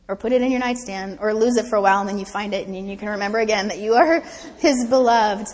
or 0.07 0.15
put 0.15 0.31
it 0.31 0.41
in 0.41 0.51
your 0.51 0.59
nightstand 0.59 1.19
or 1.21 1.33
lose 1.33 1.57
it 1.57 1.65
for 1.65 1.75
a 1.75 1.81
while 1.81 1.99
and 1.99 2.09
then 2.09 2.17
you 2.17 2.25
find 2.25 2.53
it 2.53 2.67
and 2.67 2.89
you 2.89 2.97
can 2.97 3.09
remember 3.09 3.39
again 3.39 3.67
that 3.69 3.79
you 3.79 3.93
are 3.93 4.21
his 4.59 4.85
beloved. 4.85 5.47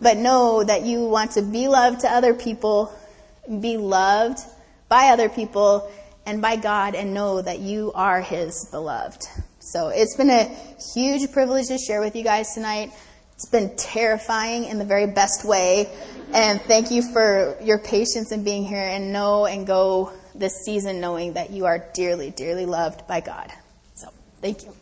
But 0.00 0.16
know 0.16 0.62
that 0.64 0.82
you 0.82 1.06
want 1.06 1.32
to 1.32 1.42
be 1.42 1.68
loved 1.68 2.00
to 2.00 2.10
other 2.10 2.34
people, 2.34 2.92
be 3.60 3.76
loved 3.76 4.38
by 4.88 5.08
other 5.08 5.28
people, 5.28 5.90
and 6.26 6.40
by 6.40 6.56
God 6.56 6.94
and 6.94 7.14
know 7.14 7.40
that 7.40 7.58
you 7.58 7.92
are 7.94 8.20
His 8.20 8.68
beloved. 8.70 9.26
So 9.60 9.88
it's 9.88 10.16
been 10.16 10.30
a 10.30 10.54
huge 10.94 11.30
privilege 11.32 11.68
to 11.68 11.78
share 11.78 12.00
with 12.00 12.16
you 12.16 12.24
guys 12.24 12.54
tonight. 12.54 12.90
It's 13.34 13.48
been 13.48 13.74
terrifying 13.76 14.64
in 14.64 14.78
the 14.78 14.84
very 14.84 15.06
best 15.06 15.44
way. 15.44 15.88
And 16.32 16.60
thank 16.62 16.90
you 16.90 17.02
for 17.12 17.56
your 17.62 17.78
patience 17.78 18.32
in 18.32 18.44
being 18.44 18.64
here 18.64 18.82
and 18.82 19.12
know 19.12 19.46
and 19.46 19.66
go 19.66 20.12
this 20.34 20.64
season 20.64 21.00
knowing 21.00 21.34
that 21.34 21.50
you 21.50 21.66
are 21.66 21.78
dearly, 21.92 22.30
dearly 22.30 22.66
loved 22.66 23.06
by 23.06 23.20
God. 23.20 23.52
So 23.94 24.08
thank 24.40 24.64
you. 24.64 24.74